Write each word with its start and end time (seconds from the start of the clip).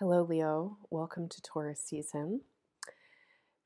Hello, 0.00 0.26
Leo. 0.28 0.78
Welcome 0.90 1.28
to 1.28 1.40
Taurus 1.40 1.80
season. 1.80 2.40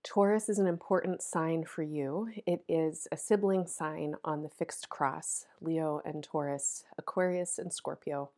Taurus 0.03 0.51
is 0.51 0.59
an 0.59 0.67
important 0.67 1.23
sign 1.23 1.65
for 1.65 1.83
you. 1.83 2.29
It 2.47 2.63
is 2.69 3.09
a 3.11 3.17
sibling 3.17 3.67
sign 3.67 4.15
on 4.23 4.43
the 4.43 4.51
fixed 4.51 4.91
cross. 4.91 5.47
Leo 5.63 6.03
and 6.05 6.23
Taurus, 6.23 6.85
Aquarius 6.99 7.59
and 7.59 7.73
Scorpio 7.73 8.29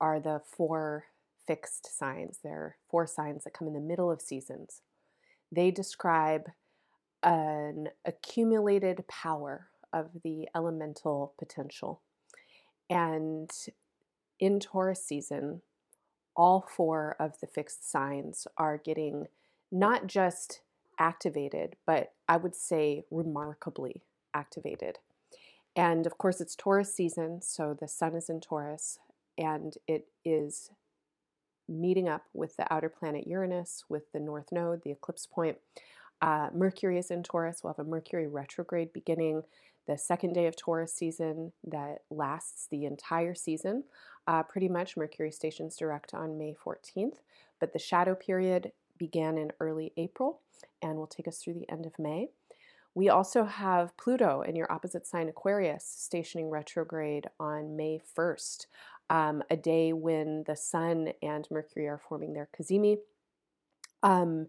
are 0.00 0.20
the 0.20 0.42
four 0.46 1.06
fixed 1.44 1.98
signs. 1.98 2.38
They're 2.44 2.76
four 2.88 3.04
signs 3.04 3.42
that 3.42 3.52
come 3.52 3.66
in 3.66 3.74
the 3.74 3.80
middle 3.80 4.12
of 4.12 4.22
seasons. 4.22 4.82
They 5.50 5.72
describe 5.72 6.52
an 7.20 7.88
accumulated 8.04 9.08
power 9.08 9.66
of 9.92 10.22
the 10.22 10.48
elemental 10.54 11.34
potential. 11.36 12.00
And 12.88 13.50
in 14.38 14.60
Taurus 14.60 15.04
season, 15.04 15.62
all 16.36 16.66
four 16.68 17.16
of 17.18 17.40
the 17.40 17.46
fixed 17.46 17.90
signs 17.90 18.46
are 18.56 18.78
getting 18.78 19.26
not 19.70 20.06
just 20.06 20.60
activated, 20.98 21.76
but 21.86 22.12
I 22.28 22.36
would 22.36 22.54
say 22.54 23.04
remarkably 23.10 24.02
activated. 24.32 24.98
And 25.76 26.06
of 26.06 26.18
course, 26.18 26.40
it's 26.40 26.54
Taurus 26.54 26.94
season, 26.94 27.42
so 27.42 27.76
the 27.78 27.88
sun 27.88 28.14
is 28.14 28.28
in 28.28 28.40
Taurus, 28.40 28.98
and 29.36 29.74
it 29.88 30.06
is 30.24 30.70
meeting 31.68 32.08
up 32.08 32.24
with 32.32 32.56
the 32.56 32.72
outer 32.72 32.88
planet 32.88 33.26
Uranus, 33.26 33.84
with 33.88 34.12
the 34.12 34.20
North 34.20 34.52
Node, 34.52 34.82
the 34.84 34.92
eclipse 34.92 35.26
point. 35.26 35.58
Uh, 36.20 36.50
Mercury 36.54 36.98
is 36.98 37.10
in 37.10 37.22
Taurus. 37.22 37.62
We'll 37.62 37.74
have 37.74 37.84
a 37.84 37.88
Mercury 37.88 38.28
retrograde 38.28 38.92
beginning 38.92 39.42
the 39.86 39.98
second 39.98 40.32
day 40.32 40.46
of 40.46 40.56
Taurus 40.56 40.94
season 40.94 41.52
that 41.64 42.02
lasts 42.10 42.68
the 42.70 42.84
entire 42.84 43.34
season. 43.34 43.84
Uh, 44.26 44.42
pretty 44.42 44.68
much, 44.68 44.96
Mercury 44.96 45.30
stations 45.30 45.76
direct 45.76 46.14
on 46.14 46.38
May 46.38 46.54
14th, 46.54 47.18
but 47.60 47.72
the 47.72 47.78
shadow 47.78 48.14
period 48.14 48.72
began 48.96 49.36
in 49.36 49.52
early 49.60 49.92
April 49.96 50.40
and 50.80 50.96
will 50.96 51.06
take 51.06 51.28
us 51.28 51.38
through 51.38 51.54
the 51.54 51.68
end 51.70 51.84
of 51.84 51.98
May. 51.98 52.28
We 52.94 53.08
also 53.08 53.44
have 53.44 53.96
Pluto 53.96 54.42
in 54.42 54.54
your 54.54 54.70
opposite 54.70 55.06
sign, 55.06 55.28
Aquarius, 55.28 55.84
stationing 55.84 56.48
retrograde 56.48 57.28
on 57.40 57.76
May 57.76 58.00
1st, 58.16 58.66
um, 59.10 59.42
a 59.50 59.56
day 59.56 59.92
when 59.92 60.44
the 60.46 60.56
Sun 60.56 61.12
and 61.20 61.46
Mercury 61.50 61.88
are 61.88 62.00
forming 62.08 62.32
their 62.32 62.48
cazimi. 62.56 62.98
Um, 64.02 64.46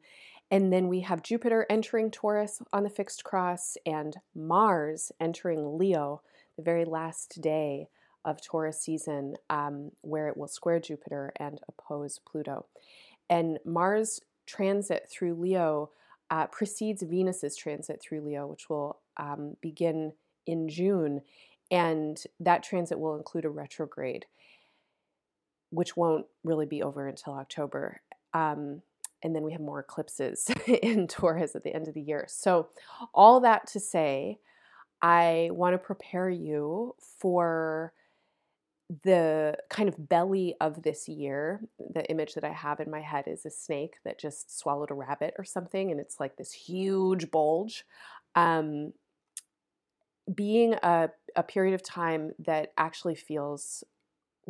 and 0.52 0.72
then 0.72 0.88
we 0.88 1.00
have 1.02 1.24
Jupiter 1.24 1.66
entering 1.70 2.12
Taurus 2.12 2.62
on 2.72 2.84
the 2.84 2.90
fixed 2.90 3.24
cross 3.24 3.78
and 3.86 4.18
Mars 4.36 5.12
entering 5.20 5.78
Leo 5.78 6.22
the 6.56 6.64
very 6.64 6.86
last 6.86 7.42
day 7.42 7.88
of 8.26 8.42
Taurus 8.42 8.82
season, 8.82 9.36
um, 9.50 9.92
where 10.02 10.28
it 10.28 10.36
will 10.36 10.48
square 10.48 10.80
Jupiter 10.80 11.32
and 11.38 11.60
oppose 11.70 12.20
Pluto. 12.20 12.66
And 13.30 13.60
Mars 13.64 14.20
transit 14.46 15.08
through 15.10 15.36
Leo 15.36 15.92
uh, 16.30 16.48
precedes 16.48 17.04
Venus's 17.04 17.56
transit 17.56 18.02
through 18.02 18.22
Leo, 18.22 18.48
which 18.48 18.70
will 18.70 19.00
um, 19.18 19.56
begin 19.62 20.14
in 20.46 20.68
June. 20.68 21.22
And 21.72 22.22
that 22.40 22.64
transit 22.64 23.00
will 23.00 23.16
include 23.16 23.46
a 23.46 23.50
retrograde, 23.50 24.26
which 25.70 25.96
won't 25.96 26.26
really 26.44 26.66
be 26.66 26.84
over 26.84 27.08
until 27.08 27.34
October. 27.34 28.02
Um, 28.34 28.82
and 29.24 29.36
then 29.36 29.44
we 29.44 29.54
have 29.54 29.62
more 29.62 29.80
eclipses 29.80 30.50
in 30.68 31.08
Taurus 31.08 31.56
at 31.56 31.64
the 31.64 31.74
end 31.74 31.88
of 31.88 31.94
the 31.94 32.02
year. 32.02 32.26
So, 32.28 32.70
all 33.14 33.40
that 33.42 33.68
to 33.68 33.80
say, 33.80 34.40
I 35.02 35.50
want 35.52 35.74
to 35.74 35.78
prepare 35.78 36.30
you 36.30 36.96
for 37.20 37.94
the 39.04 39.58
kind 39.70 39.90
of 39.90 40.10
belly 40.10 40.56
of 40.62 40.84
this 40.84 41.08
year. 41.08 41.62
The 41.94 42.06
image 42.10 42.34
that 42.36 42.44
I 42.44 42.52
have 42.52 42.80
in 42.80 42.92
my 42.92 43.02
head 43.02 43.26
is 43.28 43.46
a 43.46 43.50
snake 43.50 43.96
that 44.04 44.20
just 44.20 44.58
swallowed 44.58 44.92
a 44.92 44.96
rabbit 44.96 45.34
or 45.38 45.44
something, 45.44 45.92
and 45.92 46.00
it's 46.00 46.20
like 46.20 46.38
this 46.38 46.52
huge 46.52 47.32
bulge. 47.32 47.86
Um, 48.36 48.94
being 50.34 50.74
a, 50.82 51.10
a 51.36 51.44
period 51.44 51.76
of 51.76 51.84
time 51.84 52.32
that 52.40 52.74
actually 52.78 53.16
feels 53.16 53.84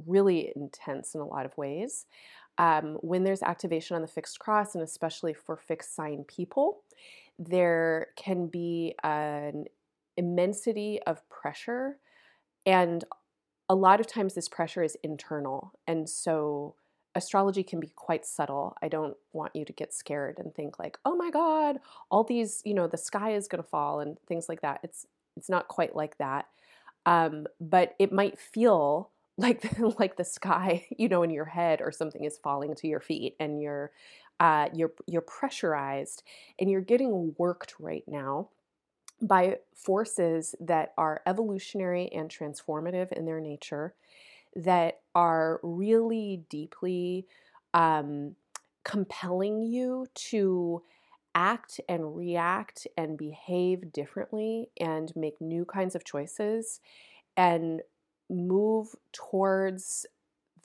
really 0.06 0.52
intense 0.56 1.16
in 1.16 1.22
a 1.22 1.26
lot 1.26 1.46
of 1.46 1.58
ways 1.58 2.06
um, 2.58 2.98
when 3.02 3.24
there's 3.24 3.44
activation 3.44 3.96
on 3.96 4.02
the 4.02 4.08
fixed 4.08 4.40
cross, 4.40 4.76
and 4.76 4.84
especially 4.84 5.34
for 5.34 5.58
fixed 5.58 5.96
sign 5.96 6.24
people, 6.24 6.82
there 7.38 8.08
can 8.16 8.48
be 8.48 8.96
an 9.04 9.66
immensity 10.16 11.00
of 11.06 11.28
pressure. 11.30 11.98
And 12.66 13.04
a 13.70 13.76
lot 13.76 14.00
of 14.00 14.08
times, 14.08 14.34
this 14.34 14.50
pressure 14.50 14.84
is 14.84 14.98
internal. 15.04 15.74
And 15.88 16.10
so, 16.10 16.76
astrology 17.16 17.64
can 17.64 17.80
be 17.80 17.90
quite 17.96 18.26
subtle. 18.26 18.76
I 18.82 18.88
don't 18.90 19.18
want 19.34 19.56
you 19.56 19.66
to 19.66 19.74
get 19.74 19.94
scared 19.94 20.38
and 20.40 20.54
think 20.54 20.80
like, 20.80 20.98
"Oh 21.06 21.16
my 21.16 21.30
god, 21.32 21.80
all 22.12 22.24
these, 22.24 22.62
you 22.66 22.74
know, 22.74 22.88
the 22.88 22.98
sky 22.98 23.32
is 23.34 23.48
going 23.48 23.64
to 23.64 23.70
fall" 23.70 24.00
and 24.00 24.18
things 24.28 24.50
like 24.50 24.62
that. 24.62 24.82
It's 24.84 25.08
it's 25.38 25.50
not 25.50 25.68
quite 25.68 25.96
like 25.96 26.18
that. 26.20 26.48
Um, 27.06 27.48
but 27.62 27.96
it 28.00 28.12
might 28.12 28.40
feel 28.40 29.12
like 29.38 29.64
like 30.00 30.18
the 30.18 30.24
sky, 30.26 30.86
you 30.98 31.10
know, 31.10 31.24
in 31.24 31.30
your 31.32 31.46
head 31.46 31.82
or 31.82 31.92
something 31.92 32.24
is 32.24 32.38
falling 32.38 32.76
to 32.76 32.88
your 32.88 33.00
feet 33.02 33.36
and 33.40 33.62
you're 33.62 33.92
uh, 34.40 34.70
you're 34.74 34.94
you're 35.08 35.22
pressurized 35.22 36.24
and 36.60 36.70
you're 36.70 36.82
getting 36.82 37.36
worked 37.38 37.76
right 37.80 38.04
now 38.08 38.50
by 39.22 39.58
forces 39.74 40.56
that 40.60 40.94
are 40.98 41.22
evolutionary 41.26 42.12
and 42.12 42.30
transformative 42.30 43.12
in 43.14 43.26
their 43.26 43.40
nature 43.40 43.94
that 44.56 45.00
are 45.14 45.60
really 45.64 46.44
deeply 46.50 47.26
um, 47.74 48.36
compelling 48.84 49.62
you 49.62 50.08
to 50.14 50.82
act 51.34 51.82
and 51.90 52.16
react 52.16 52.88
and 52.98 53.18
behave 53.18 53.92
differently 53.92 54.70
and 54.80 55.14
make 55.16 55.40
new 55.42 55.66
kinds 55.66 55.96
of 55.96 56.06
choices 56.06 56.80
and 57.36 57.82
move 58.30 58.96
towards 59.12 60.06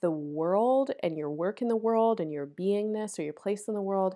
the 0.00 0.10
world 0.10 0.92
and 1.02 1.18
your 1.18 1.30
work 1.30 1.60
in 1.60 1.68
the 1.68 1.76
world 1.76 2.20
and 2.20 2.32
your 2.32 2.46
beingness 2.46 3.18
or 3.18 3.22
your 3.22 3.32
place 3.32 3.66
in 3.66 3.74
the 3.74 3.82
world 3.82 4.14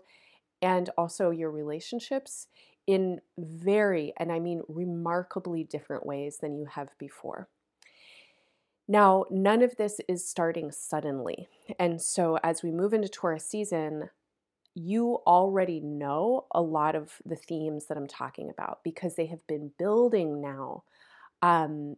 and 0.62 0.88
also 0.96 1.30
your 1.30 1.50
relationships 1.50 2.46
in 2.86 3.20
very, 3.38 4.12
and 4.18 4.30
I 4.32 4.38
mean 4.38 4.62
remarkably 4.68 5.64
different 5.64 6.06
ways 6.06 6.38
than 6.38 6.56
you 6.56 6.66
have 6.66 6.90
before. 6.98 7.48
Now, 8.86 9.24
none 9.30 9.62
of 9.62 9.76
this 9.76 10.00
is 10.08 10.28
starting 10.28 10.70
suddenly. 10.70 11.48
And 11.78 12.00
so, 12.02 12.38
as 12.42 12.62
we 12.62 12.70
move 12.70 12.92
into 12.92 13.08
Taurus 13.08 13.46
season, 13.46 14.10
you 14.74 15.20
already 15.26 15.80
know 15.80 16.46
a 16.50 16.60
lot 16.60 16.94
of 16.94 17.12
the 17.24 17.36
themes 17.36 17.86
that 17.86 17.96
I'm 17.96 18.08
talking 18.08 18.50
about 18.50 18.80
because 18.84 19.14
they 19.14 19.26
have 19.26 19.46
been 19.46 19.70
building 19.78 20.40
now 20.40 20.82
um, 21.42 21.96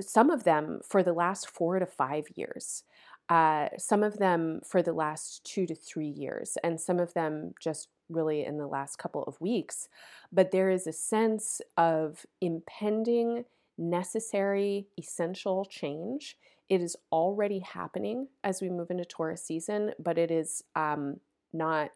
some 0.00 0.30
of 0.30 0.44
them 0.44 0.80
for 0.86 1.02
the 1.02 1.12
last 1.12 1.48
four 1.48 1.78
to 1.78 1.86
five 1.86 2.24
years, 2.34 2.84
uh, 3.28 3.68
some 3.78 4.02
of 4.02 4.18
them 4.18 4.60
for 4.66 4.82
the 4.82 4.92
last 4.92 5.44
two 5.44 5.66
to 5.66 5.74
three 5.74 6.08
years, 6.08 6.58
and 6.62 6.80
some 6.80 6.98
of 6.98 7.14
them 7.14 7.54
just 7.60 7.88
really 8.08 8.44
in 8.44 8.58
the 8.58 8.66
last 8.66 8.96
couple 8.96 9.22
of 9.24 9.40
weeks. 9.40 9.88
But 10.30 10.50
there 10.50 10.70
is 10.70 10.86
a 10.86 10.92
sense 10.92 11.60
of 11.76 12.26
impending, 12.40 13.44
necessary, 13.78 14.86
essential 14.98 15.64
change. 15.64 16.36
It 16.68 16.80
is 16.80 16.96
already 17.10 17.60
happening 17.60 18.28
as 18.44 18.60
we 18.60 18.68
move 18.68 18.90
into 18.90 19.04
Taurus 19.04 19.44
season, 19.44 19.92
but 19.98 20.18
it 20.18 20.30
is 20.30 20.62
um, 20.74 21.20
not 21.52 21.90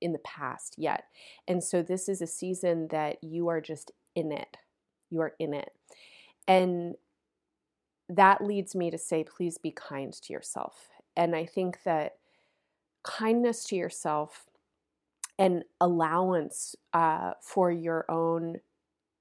in 0.00 0.12
the 0.12 0.18
past 0.18 0.74
yet. 0.76 1.04
And 1.48 1.62
so 1.62 1.82
this 1.82 2.08
is 2.08 2.20
a 2.20 2.26
season 2.26 2.88
that 2.90 3.22
you 3.22 3.48
are 3.48 3.60
just 3.60 3.90
in 4.14 4.32
it. 4.32 4.56
You 5.10 5.20
are 5.20 5.34
in 5.38 5.54
it. 5.54 5.72
And 6.46 6.94
that 8.08 8.44
leads 8.44 8.74
me 8.74 8.90
to 8.90 8.98
say, 8.98 9.24
please 9.24 9.58
be 9.58 9.70
kind 9.70 10.12
to 10.12 10.32
yourself. 10.32 10.88
And 11.16 11.34
I 11.34 11.46
think 11.46 11.82
that 11.84 12.16
kindness 13.02 13.64
to 13.64 13.76
yourself 13.76 14.46
and 15.38 15.64
allowance 15.80 16.76
uh, 16.92 17.32
for 17.40 17.70
your 17.70 18.04
own 18.10 18.60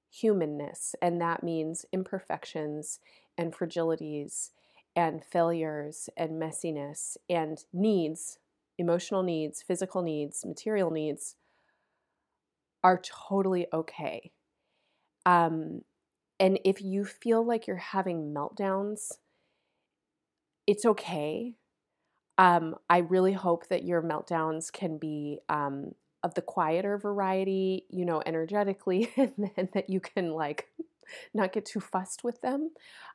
humanness, 0.09 0.95
and 1.01 1.19
that 1.21 1.43
means 1.43 1.85
imperfections 1.91 2.99
and 3.37 3.53
fragilities 3.53 4.51
and 4.95 5.23
failures 5.23 6.09
and 6.15 6.39
messiness 6.41 7.17
and 7.29 7.65
needs, 7.73 8.37
emotional 8.77 9.23
needs, 9.23 9.63
physical 9.63 10.03
needs, 10.03 10.45
material 10.45 10.91
needs, 10.91 11.35
are 12.83 13.01
totally 13.01 13.65
okay. 13.73 14.31
Um, 15.25 15.81
and 16.43 16.59
if 16.65 16.81
you 16.81 17.05
feel 17.05 17.41
like 17.41 17.67
you're 17.67 17.77
having 17.77 18.33
meltdowns, 18.33 19.13
it's 20.67 20.85
okay. 20.85 21.55
Um, 22.37 22.75
I 22.89 22.97
really 22.97 23.31
hope 23.31 23.69
that 23.69 23.85
your 23.85 24.01
meltdowns 24.01 24.69
can 24.69 24.97
be 24.97 25.39
um, 25.47 25.93
of 26.21 26.33
the 26.33 26.41
quieter 26.41 26.97
variety, 26.97 27.85
you 27.89 28.03
know, 28.03 28.21
energetically, 28.25 29.09
and, 29.17 29.69
that 29.73 29.89
you 29.89 30.01
can 30.01 30.33
like 30.33 30.67
not 31.33 31.53
get 31.53 31.63
too 31.63 31.79
fussed 31.79 32.25
with 32.25 32.41
them. 32.41 32.71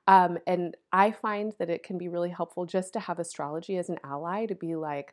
Um, 0.06 0.38
and 0.46 0.75
I 0.90 1.10
find 1.10 1.52
that 1.58 1.69
it 1.69 1.82
can 1.82 1.98
be 1.98 2.08
really 2.08 2.30
helpful 2.30 2.64
just 2.64 2.94
to 2.94 3.00
have 3.00 3.19
astrology 3.19 3.76
as 3.76 3.90
an 3.90 3.98
ally 4.02 4.46
to 4.46 4.54
be 4.54 4.75
like, 4.75 5.12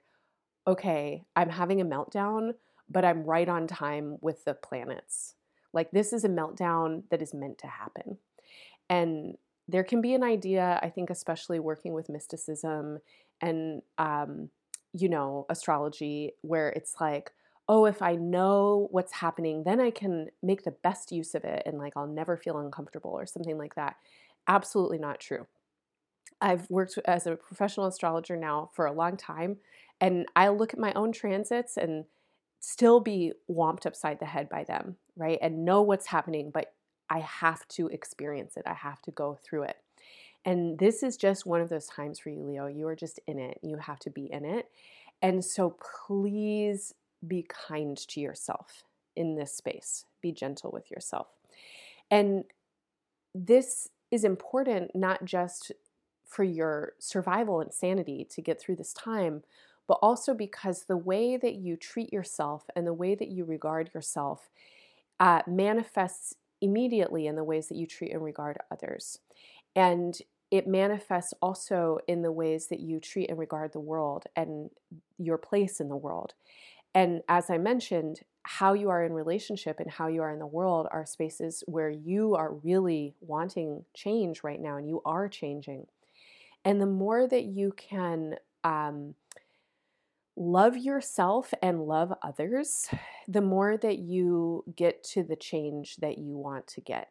okay, 0.65 1.25
I'm 1.35 1.50
having 1.50 1.81
a 1.81 1.85
meltdown, 1.85 2.53
but 2.89 3.03
I'm 3.03 3.25
right 3.25 3.50
on 3.50 3.67
time 3.67 4.19
with 4.21 4.45
the 4.45 4.53
planets. 4.53 5.35
Like, 5.75 5.92
this 5.92 6.12
is 6.12 6.24
a 6.24 6.30
meltdown 6.30 7.04
that 7.12 7.22
is 7.22 7.33
meant 7.33 7.60
to 7.60 7.68
happen. 7.68 8.18
And 8.89 9.38
there 9.68 9.83
can 9.83 10.01
be 10.01 10.13
an 10.16 10.24
idea, 10.24 10.80
I 10.81 10.89
think, 10.89 11.10
especially 11.12 11.60
working 11.60 11.94
with 11.94 12.10
mysticism 12.10 13.00
and, 13.42 13.83
um, 13.98 14.50
you 14.94 15.10
know, 15.10 15.45
astrology, 15.50 16.33
where 16.42 16.69
it's 16.69 16.95
like, 17.00 17.31
oh, 17.68 17.86
if 17.86 18.01
I 18.01 18.16
know 18.16 18.88
what's 18.92 19.13
happening, 19.13 19.63
then 19.63 19.81
I 19.81 19.92
can 19.92 20.30
make 20.42 20.63
the 20.63 20.72
best 20.72 21.12
use 21.12 21.33
of 21.36 21.44
it 21.44 21.63
and 21.66 21.80
like 21.80 21.94
I'll 21.95 22.07
never 22.07 22.38
feel 22.38 22.60
uncomfortable 22.60 23.12
or 23.12 23.25
something 23.25 23.57
like 23.57 23.75
that. 23.75 23.95
Absolutely 24.48 25.00
not 25.00 25.19
true. 25.19 25.48
I've 26.42 26.69
worked 26.69 27.00
as 27.06 27.25
a 27.25 27.36
professional 27.36 27.88
astrologer 27.88 28.38
now 28.38 28.69
for 28.74 28.86
a 28.86 28.92
long 28.92 29.18
time, 29.18 29.57
and 30.00 30.27
I 30.36 30.50
look 30.50 30.74
at 30.74 30.80
my 30.80 30.94
own 30.94 31.12
transits 31.12 31.77
and 31.77 32.06
still 32.60 33.00
be 33.00 33.33
whomped 33.50 33.86
upside 33.86 34.19
the 34.19 34.25
head 34.25 34.50
by 34.50 34.63
them, 34.63 34.98
right? 35.15 35.39
And 35.41 35.65
know 35.65 35.81
what's 35.81 36.07
happening, 36.07 36.51
but 36.53 36.73
I 37.09 37.19
have 37.19 37.67
to 37.69 37.88
experience 37.88 38.57
it. 38.57 38.63
I 38.65 38.73
have 38.73 39.01
to 39.03 39.12
go 39.12 39.38
through 39.44 39.63
it. 39.63 39.77
And 40.44 40.77
this 40.77 41.01
is 41.01 41.17
just 41.17 41.45
one 41.45 41.62
of 41.62 41.69
those 41.69 41.88
times 41.88 42.19
for 42.19 42.29
you, 42.29 42.44
Leo. 42.44 42.67
You 42.67 42.88
are 42.88 42.95
just 42.95 43.19
in 43.27 43.39
it. 43.39 43.59
You 43.63 43.77
have 43.77 44.00
to 44.00 44.09
be 44.09 44.31
in 44.31 44.45
it. 44.45 44.69
And 45.21 45.44
so 45.44 45.75
please 46.07 46.94
be 47.25 47.47
kind 47.67 47.97
to 47.97 48.19
yourself 48.19 48.83
in 49.15 49.35
this 49.35 49.53
space. 49.53 50.06
Be 50.21 50.31
gentle 50.31 50.71
with 50.71 50.91
yourself. 50.91 51.27
And 52.12 52.44
this 53.33 53.89
is 54.12 54.23
important 54.23 54.91
not 54.95 55.25
just 55.25 55.71
for 56.25 56.44
your 56.44 56.94
survival 57.00 57.62
and 57.62 57.73
sanity 57.73 58.25
to 58.29 58.41
get 58.41 58.59
through 58.59 58.75
this 58.75 58.94
time, 58.94 59.44
but 59.88 60.00
also 60.01 60.33
because 60.33 60.83
the 60.83 60.97
way 60.97 61.38
that 61.38 61.56
you 61.56 61.75
treat 61.75 62.12
yourself 62.12 62.65
and 62.75 62.85
the 62.85 62.94
way 62.94 63.15
that 63.15 63.29
you 63.29 63.45
regard 63.45 63.91
yourself 63.94 64.50
uh, 65.19 65.41
manifests 65.47 66.35
immediately 66.62 67.27
in 67.27 67.35
the 67.35 67.44
ways 67.44 67.67
that 67.67 67.77
you 67.77 67.85
treat 67.85 68.12
and 68.12 68.23
regard 68.23 68.57
others. 68.71 69.19
And 69.75 70.17
it 70.51 70.67
manifests 70.67 71.33
also 71.41 72.00
in 72.07 72.21
the 72.21 72.31
ways 72.31 72.67
that 72.67 72.79
you 72.79 73.00
treat 73.00 73.29
and 73.29 73.38
regard 73.38 73.73
the 73.73 73.79
world 73.79 74.25
and 74.35 74.69
your 75.17 75.38
place 75.38 75.79
in 75.79 75.89
the 75.89 75.97
world. 75.97 76.33
And 76.94 77.21
as 77.27 77.50
I 77.50 77.57
mentioned, 77.57 78.21
how 78.44 78.73
you 78.73 78.89
are 78.89 79.03
in 79.03 79.12
relationship 79.12 79.79
and 79.79 79.89
how 79.89 80.07
you 80.07 80.21
are 80.21 80.31
in 80.31 80.39
the 80.39 80.45
world 80.45 80.88
are 80.91 81.06
spaces 81.06 81.63
where 81.65 81.89
you 81.89 82.35
are 82.35 82.53
really 82.53 83.15
wanting 83.19 83.83
change 83.95 84.44
right 84.44 84.62
now 84.62 84.77
and 84.77 84.88
you 84.88 85.01
are 85.03 85.27
changing. 85.27 85.88
And 86.63 86.79
the 86.79 86.85
more 86.85 87.27
that 87.27 87.45
you 87.45 87.73
can 87.75 88.35
um, 88.63 89.15
love 90.36 90.78
yourself 90.78 91.54
and 91.62 91.88
love 91.88 92.14
others, 92.22 92.88
the 93.28 93.42
more 93.42 93.78
that 93.78 94.00
you 94.00 94.64
get 94.76 95.04
to 95.04 95.24
the 95.24 95.36
change 95.36 95.98
that 95.98 96.18
you 96.18 96.38
want 96.38 96.68
to 96.68 96.82
get. 96.82 97.10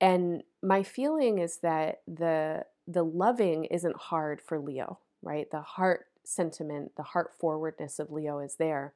And 0.00 0.42
my 0.62 0.82
feeling 0.82 1.38
is 1.38 1.58
that 1.58 2.00
the 2.06 2.64
the 2.88 3.04
loving 3.04 3.64
isn't 3.66 3.96
hard 3.96 4.42
for 4.42 4.58
Leo, 4.58 4.98
right? 5.22 5.48
The 5.50 5.60
heart 5.60 6.06
sentiment, 6.24 6.92
the 6.96 7.04
heart 7.04 7.32
forwardness 7.38 8.00
of 8.00 8.10
Leo 8.10 8.40
is 8.40 8.56
there. 8.56 8.92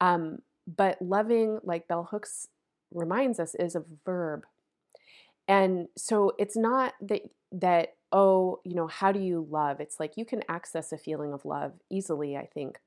Um, 0.00 0.38
but 0.66 1.00
loving, 1.00 1.60
like 1.62 1.86
Bell 1.86 2.08
Hooks 2.10 2.48
reminds 2.92 3.38
us, 3.38 3.54
is 3.54 3.76
a 3.76 3.84
verb. 4.04 4.44
And 5.46 5.88
so 5.96 6.32
it's 6.38 6.56
not 6.56 6.94
that 7.00 7.22
that 7.52 7.94
oh, 8.12 8.60
you 8.64 8.74
know, 8.74 8.88
how 8.88 9.12
do 9.12 9.20
you 9.20 9.46
love? 9.48 9.80
It's 9.80 10.00
like 10.00 10.16
you 10.16 10.24
can 10.24 10.42
access 10.48 10.92
a 10.92 10.98
feeling 10.98 11.32
of 11.32 11.44
love 11.44 11.74
easily, 11.90 12.36
I 12.36 12.46
think. 12.46 12.78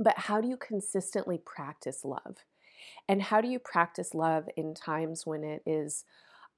But 0.00 0.18
how 0.18 0.42
do 0.42 0.48
you 0.48 0.58
consistently 0.58 1.38
practice 1.38 2.04
love? 2.04 2.38
And 3.08 3.22
how 3.22 3.40
do 3.40 3.48
you 3.48 3.58
practice 3.58 4.14
love 4.14 4.48
in 4.56 4.74
times 4.74 5.26
when 5.26 5.44
it 5.44 5.62
is 5.66 6.04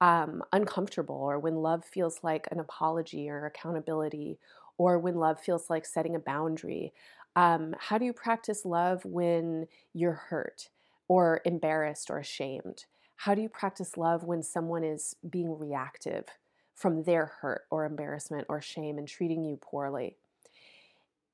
um, 0.01 0.43
uncomfortable 0.53 1.17
or 1.17 1.39
when 1.39 1.57
love 1.57 1.85
feels 1.85 2.25
like 2.25 2.49
an 2.53 2.61
apology 2.61 3.31
or 3.31 3.47
accountability 3.47 4.39
or 4.79 4.99
when 4.99 5.17
love 5.17 5.41
feels 5.41 5.71
like 5.71 5.87
setting 5.87 6.17
a 6.17 6.21
boundary? 6.21 6.93
Um, 7.37 7.75
how 7.79 7.99
do 7.99 8.05
you 8.05 8.13
practice 8.13 8.65
love 8.65 9.05
when 9.05 9.69
you're 9.95 10.13
hurt 10.15 10.71
or 11.09 11.41
embarrassed 11.45 12.11
or 12.11 12.19
ashamed? 12.19 12.87
How 13.17 13.35
do 13.35 13.43
you 13.43 13.49
practice 13.49 13.97
love 13.97 14.25
when 14.25 14.43
someone 14.43 14.85
is 14.85 15.17
being 15.29 15.59
reactive 15.59 16.27
from 16.75 17.05
their 17.05 17.27
hurt 17.27 17.63
or 17.71 17.85
embarrassment 17.87 18.47
or 18.49 18.61
shame 18.61 18.99
and 18.99 19.09
treating 19.09 19.45
you 19.45 19.57
poorly? 19.57 20.19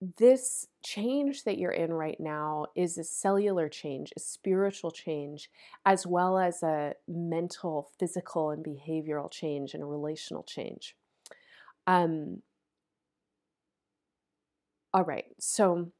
This 0.01 0.67
change 0.85 1.45
that 1.45 1.59
you're 1.59 1.73
in 1.73 1.93
right 1.93 2.19
now 2.21 2.67
is 2.77 2.99
a 2.99 3.05
cellular 3.05 3.69
change, 3.69 4.13
a 4.17 4.21
spiritual 4.21 4.93
change, 4.93 5.51
as 5.85 6.07
well 6.07 6.39
as 6.39 6.63
a 6.63 6.95
mental, 7.09 7.91
physical, 7.99 8.51
and 8.51 8.65
behavioral 8.65 9.31
change 9.31 9.75
and 9.75 9.83
a 9.83 9.87
relational 9.87 10.45
change. 10.45 10.95
Um, 11.87 12.43
all 14.95 15.05
right, 15.05 15.27
so 15.41 15.91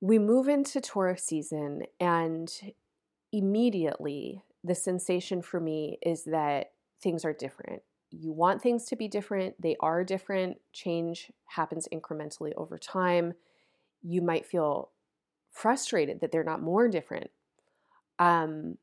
we 0.00 0.18
move 0.18 0.48
into 0.48 0.80
Taurus 0.80 1.24
season, 1.24 1.82
and 1.98 2.52
immediately 3.32 4.42
the 4.62 4.74
sensation 4.74 5.42
for 5.42 5.58
me 5.58 5.98
is 6.02 6.24
that 6.24 6.72
things 7.02 7.24
are 7.24 7.32
different 7.32 7.82
you 8.20 8.32
want 8.32 8.62
things 8.62 8.84
to 8.86 8.96
be 8.96 9.08
different, 9.08 9.60
they 9.60 9.76
are 9.80 10.04
different. 10.04 10.58
Change 10.72 11.32
happens 11.46 11.88
incrementally 11.92 12.52
over 12.56 12.78
time. 12.78 13.34
You 14.02 14.22
might 14.22 14.46
feel 14.46 14.90
frustrated 15.50 16.20
that 16.20 16.32
they're 16.32 16.44
not 16.44 16.62
more 16.62 16.88
different. 16.88 17.30
Um, 18.18 18.78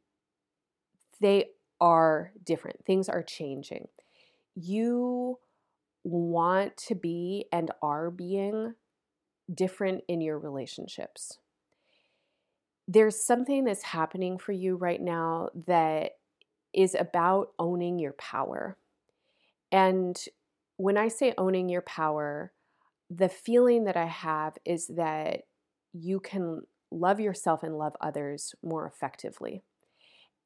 they 1.20 1.52
are 1.80 2.32
different, 2.44 2.86
things 2.86 3.10
are 3.10 3.24
changing. 3.24 3.88
You 4.56 5.40
want 6.04 6.78
to 6.78 6.96
be 6.96 7.46
and 7.52 7.72
are 7.82 8.10
being 8.10 8.74
different 9.54 10.04
in 10.08 10.22
your 10.22 10.40
relationships. 10.40 11.38
There's 12.88 13.24
something 13.24 13.66
that's 13.66 13.84
happening 13.84 14.38
for 14.38 14.52
you 14.52 14.76
right 14.76 15.02
now 15.02 15.50
that 15.68 16.14
is 16.74 16.96
about 16.96 17.52
owning 17.60 18.00
your 18.00 18.14
power. 18.14 18.78
And 19.72 20.18
when 20.78 20.98
I 20.98 21.08
say 21.08 21.34
owning 21.38 21.70
your 21.70 21.82
power, 21.82 22.52
the 23.10 23.30
feeling 23.30 23.86
that 23.86 23.98
I 23.98 24.06
have 24.06 24.58
is 24.66 24.88
that 24.88 25.42
you 25.94 26.20
can 26.20 26.62
love 26.92 27.20
yourself 27.20 27.64
and 27.64 27.78
love 27.78 27.96
others 28.02 28.54
more 28.64 28.86
effectively. 28.86 29.64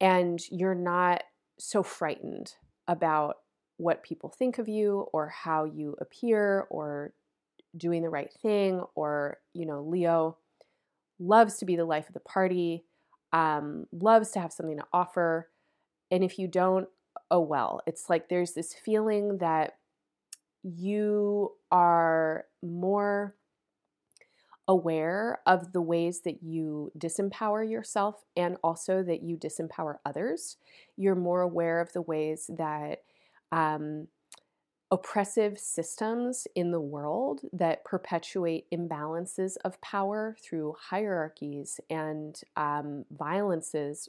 And 0.00 0.40
you're 0.50 0.74
not 0.74 1.22
so 1.58 1.82
frightened 1.82 2.54
about 2.86 3.36
what 3.78 4.02
people 4.02 4.30
think 4.30 4.58
of 4.58 4.68
you 4.68 5.06
or 5.12 5.28
how 5.28 5.64
you 5.64 5.96
appear 6.00 6.66
or 6.70 7.12
doing 7.76 8.02
the 8.02 8.10
right 8.10 8.32
thing 8.42 8.82
or, 8.94 9.38
you 9.52 9.66
know, 9.66 9.82
Leo 9.82 10.38
loves 11.18 11.58
to 11.58 11.64
be 11.64 11.76
the 11.76 11.84
life 11.84 12.08
of 12.08 12.14
the 12.14 12.20
party, 12.20 12.84
um, 13.32 13.86
loves 13.92 14.30
to 14.30 14.40
have 14.40 14.52
something 14.52 14.78
to 14.78 14.86
offer. 14.92 15.50
And 16.10 16.22
if 16.22 16.38
you 16.38 16.48
don't, 16.48 16.88
oh 17.30 17.40
well. 17.40 17.80
It's 17.86 18.08
like 18.08 18.28
there's 18.28 18.52
this 18.52 18.74
feeling 18.74 19.38
that 19.38 19.76
you 20.62 21.52
are 21.70 22.44
more 22.62 23.36
aware 24.68 25.38
of 25.46 25.72
the 25.72 25.80
ways 25.80 26.22
that 26.22 26.42
you 26.42 26.90
disempower 26.98 27.68
yourself 27.68 28.24
and 28.36 28.56
also 28.64 29.02
that 29.02 29.22
you 29.22 29.36
disempower 29.36 29.96
others. 30.04 30.56
You're 30.96 31.14
more 31.14 31.42
aware 31.42 31.80
of 31.80 31.92
the 31.92 32.02
ways 32.02 32.50
that 32.56 33.02
um, 33.52 34.08
oppressive 34.90 35.58
systems 35.58 36.46
in 36.54 36.70
the 36.70 36.80
world 36.80 37.42
that 37.52 37.84
perpetuate 37.84 38.66
imbalances 38.72 39.54
of 39.64 39.80
power 39.80 40.36
through 40.42 40.74
hierarchies 40.90 41.80
and 41.88 42.40
um, 42.56 43.04
violences. 43.10 44.08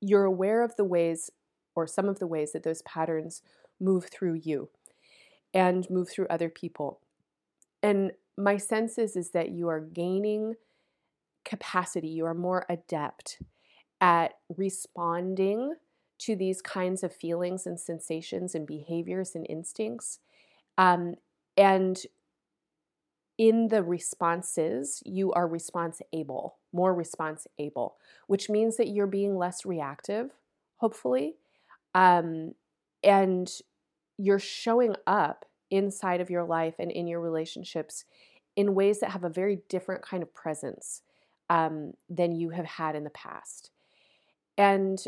You're 0.00 0.24
aware 0.24 0.62
of 0.62 0.76
the 0.76 0.84
ways 0.84 1.30
or 1.74 1.86
some 1.86 2.08
of 2.08 2.18
the 2.18 2.26
ways 2.26 2.52
that 2.52 2.62
those 2.62 2.82
patterns 2.82 3.42
move 3.80 4.06
through 4.06 4.34
you 4.34 4.68
and 5.54 5.88
move 5.90 6.08
through 6.08 6.26
other 6.28 6.48
people. 6.48 7.00
And 7.82 8.12
my 8.36 8.56
sense 8.56 8.98
is, 8.98 9.16
is 9.16 9.30
that 9.30 9.50
you 9.50 9.68
are 9.68 9.80
gaining 9.80 10.54
capacity, 11.44 12.08
you 12.08 12.24
are 12.24 12.34
more 12.34 12.64
adept 12.68 13.40
at 14.00 14.34
responding 14.56 15.74
to 16.18 16.36
these 16.36 16.62
kinds 16.62 17.02
of 17.02 17.14
feelings 17.14 17.66
and 17.66 17.78
sensations 17.78 18.54
and 18.54 18.66
behaviors 18.66 19.34
and 19.34 19.46
instincts. 19.48 20.20
Um, 20.78 21.16
and 21.56 22.00
in 23.38 23.68
the 23.68 23.82
responses, 23.82 25.02
you 25.04 25.32
are 25.32 25.48
response 25.48 26.00
able, 26.12 26.58
more 26.72 26.94
response 26.94 27.46
able, 27.58 27.96
which 28.28 28.48
means 28.48 28.76
that 28.76 28.88
you're 28.88 29.06
being 29.06 29.36
less 29.36 29.64
reactive, 29.66 30.30
hopefully, 30.76 31.34
um, 31.94 32.52
and 33.02 33.50
you're 34.18 34.38
showing 34.38 34.94
up 35.06 35.44
inside 35.70 36.20
of 36.20 36.30
your 36.30 36.44
life 36.44 36.74
and 36.78 36.90
in 36.90 37.06
your 37.06 37.20
relationships 37.20 38.04
in 38.56 38.74
ways 38.74 39.00
that 39.00 39.10
have 39.10 39.24
a 39.24 39.30
very 39.30 39.60
different 39.68 40.02
kind 40.02 40.22
of 40.22 40.34
presence 40.34 41.02
um, 41.48 41.94
than 42.08 42.34
you 42.34 42.50
have 42.50 42.66
had 42.66 42.94
in 42.94 43.04
the 43.04 43.10
past. 43.10 43.70
And 44.58 45.02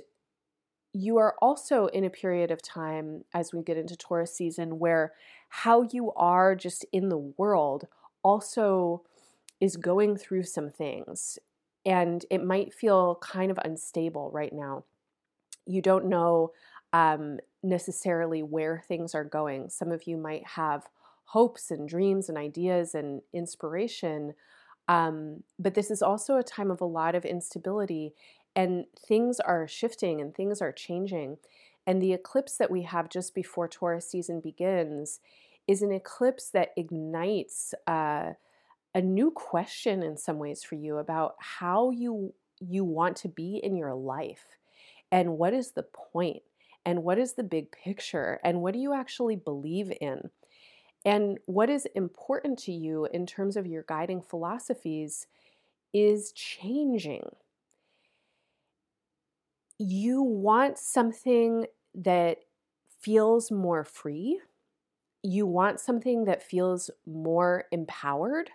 you 0.92 1.18
are 1.18 1.34
also 1.42 1.86
in 1.86 2.04
a 2.04 2.10
period 2.10 2.50
of 2.50 2.62
time 2.62 3.24
as 3.34 3.52
we 3.52 3.62
get 3.62 3.76
into 3.76 3.96
Taurus 3.96 4.34
season 4.34 4.78
where 4.78 5.12
how 5.48 5.82
you 5.92 6.12
are 6.12 6.54
just 6.54 6.86
in 6.92 7.08
the 7.08 7.18
world 7.18 7.86
also 8.22 9.02
is 9.60 9.76
going 9.76 10.16
through 10.16 10.44
some 10.44 10.70
things. 10.70 11.38
And 11.84 12.24
it 12.30 12.42
might 12.42 12.72
feel 12.72 13.18
kind 13.20 13.50
of 13.50 13.58
unstable 13.64 14.30
right 14.32 14.52
now. 14.52 14.84
You 15.66 15.82
don't 15.82 16.06
know 16.06 16.52
um, 16.94 17.40
necessarily 17.64 18.42
where 18.42 18.80
things 18.86 19.16
are 19.16 19.24
going. 19.24 19.68
Some 19.68 19.90
of 19.90 20.06
you 20.06 20.16
might 20.16 20.46
have 20.46 20.86
hopes 21.24 21.72
and 21.72 21.88
dreams 21.88 22.28
and 22.28 22.38
ideas 22.38 22.94
and 22.94 23.20
inspiration. 23.32 24.34
Um, 24.86 25.42
but 25.58 25.74
this 25.74 25.90
is 25.90 26.02
also 26.02 26.36
a 26.36 26.44
time 26.44 26.70
of 26.70 26.80
a 26.80 26.86
lot 26.86 27.16
of 27.16 27.24
instability, 27.24 28.14
and 28.54 28.84
things 28.96 29.40
are 29.40 29.66
shifting 29.66 30.20
and 30.20 30.32
things 30.32 30.62
are 30.62 30.70
changing. 30.70 31.38
And 31.84 32.00
the 32.00 32.12
eclipse 32.12 32.56
that 32.58 32.70
we 32.70 32.82
have 32.82 33.08
just 33.08 33.34
before 33.34 33.66
Taurus 33.66 34.08
season 34.08 34.40
begins 34.40 35.18
is 35.66 35.82
an 35.82 35.90
eclipse 35.90 36.50
that 36.50 36.70
ignites 36.76 37.74
uh, 37.88 38.34
a 38.94 39.00
new 39.02 39.32
question 39.32 40.04
in 40.04 40.16
some 40.16 40.38
ways 40.38 40.62
for 40.62 40.76
you 40.76 40.98
about 40.98 41.34
how 41.40 41.90
you 41.90 42.34
you 42.60 42.84
want 42.84 43.16
to 43.16 43.28
be 43.28 43.56
in 43.56 43.76
your 43.76 43.94
life 43.94 44.56
and 45.10 45.36
what 45.36 45.52
is 45.52 45.72
the 45.72 45.82
point 45.82 46.42
and 46.84 47.02
what 47.02 47.18
is 47.18 47.34
the 47.34 47.42
big 47.42 47.70
picture 47.72 48.40
and 48.44 48.60
what 48.60 48.74
do 48.74 48.80
you 48.80 48.92
actually 48.92 49.36
believe 49.36 49.92
in 50.00 50.30
and 51.04 51.38
what 51.46 51.68
is 51.68 51.86
important 51.94 52.58
to 52.60 52.72
you 52.72 53.06
in 53.12 53.26
terms 53.26 53.56
of 53.56 53.66
your 53.66 53.84
guiding 53.86 54.22
philosophies 54.22 55.26
is 55.92 56.32
changing. 56.32 57.28
You 59.78 60.22
want 60.22 60.78
something 60.78 61.66
that 61.94 62.38
feels 63.00 63.50
more 63.50 63.84
free. 63.84 64.40
You 65.22 65.46
want 65.46 65.78
something 65.78 66.24
that 66.24 66.42
feels 66.42 66.90
more 67.06 67.64
empowered 67.70 68.50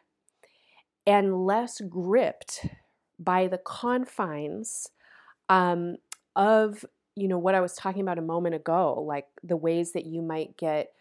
and 1.05 1.45
less 1.45 1.81
gripped 1.81 2.67
by 3.19 3.47
the 3.47 3.57
confines 3.59 4.89
um, 5.49 5.97
of 6.35 6.83
you 7.19 7.27
know 7.27 7.37
what 7.37 7.55
I 7.55 7.61
was 7.61 7.73
talking 7.73 8.01
about 8.01 8.17
a 8.17 8.23
moment 8.23 8.55
ago, 8.55 9.03
like 9.07 9.25
the 9.43 9.57
ways 9.57 9.93
that 9.93 10.05
you 10.05 10.21
might 10.21 10.57
get 10.57 10.91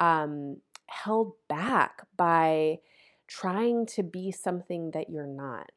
um, 0.00 0.58
held 0.88 1.32
back 1.48 2.02
by 2.16 2.78
trying 3.26 3.86
to 3.86 4.02
be 4.02 4.30
something 4.30 4.90
that 4.92 5.10
you're 5.10 5.26
not 5.26 5.70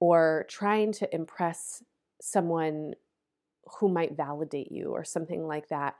or 0.00 0.46
trying 0.48 0.92
to 0.92 1.14
impress 1.14 1.82
someone 2.20 2.94
who 3.78 3.88
might 3.88 4.16
validate 4.16 4.70
you 4.72 4.90
or 4.90 5.04
something 5.04 5.46
like 5.46 5.68
that 5.68 5.94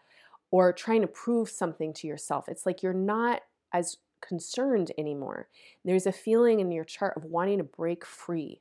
or 0.51 0.73
trying 0.73 1.01
to 1.01 1.07
prove 1.07 1.49
something 1.49 1.93
to 1.95 2.07
yourself. 2.07 2.49
It's 2.49 2.67
like 2.67 2.83
you're 2.83 2.93
not 2.93 3.43
as 3.73 3.99
concerned 4.21 4.93
anymore. 4.99 5.49
There's 5.85 6.07
a 6.07 6.13
feeling 6.13 6.61
in 6.61 6.73
your 6.73 6.85
chart 6.85 7.17
of 7.17 7.25
wanting 7.25 7.59
to 7.59 7.65
break 7.65 8.05
free 8.05 8.61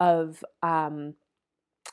of 0.00 0.44
um, 0.62 1.14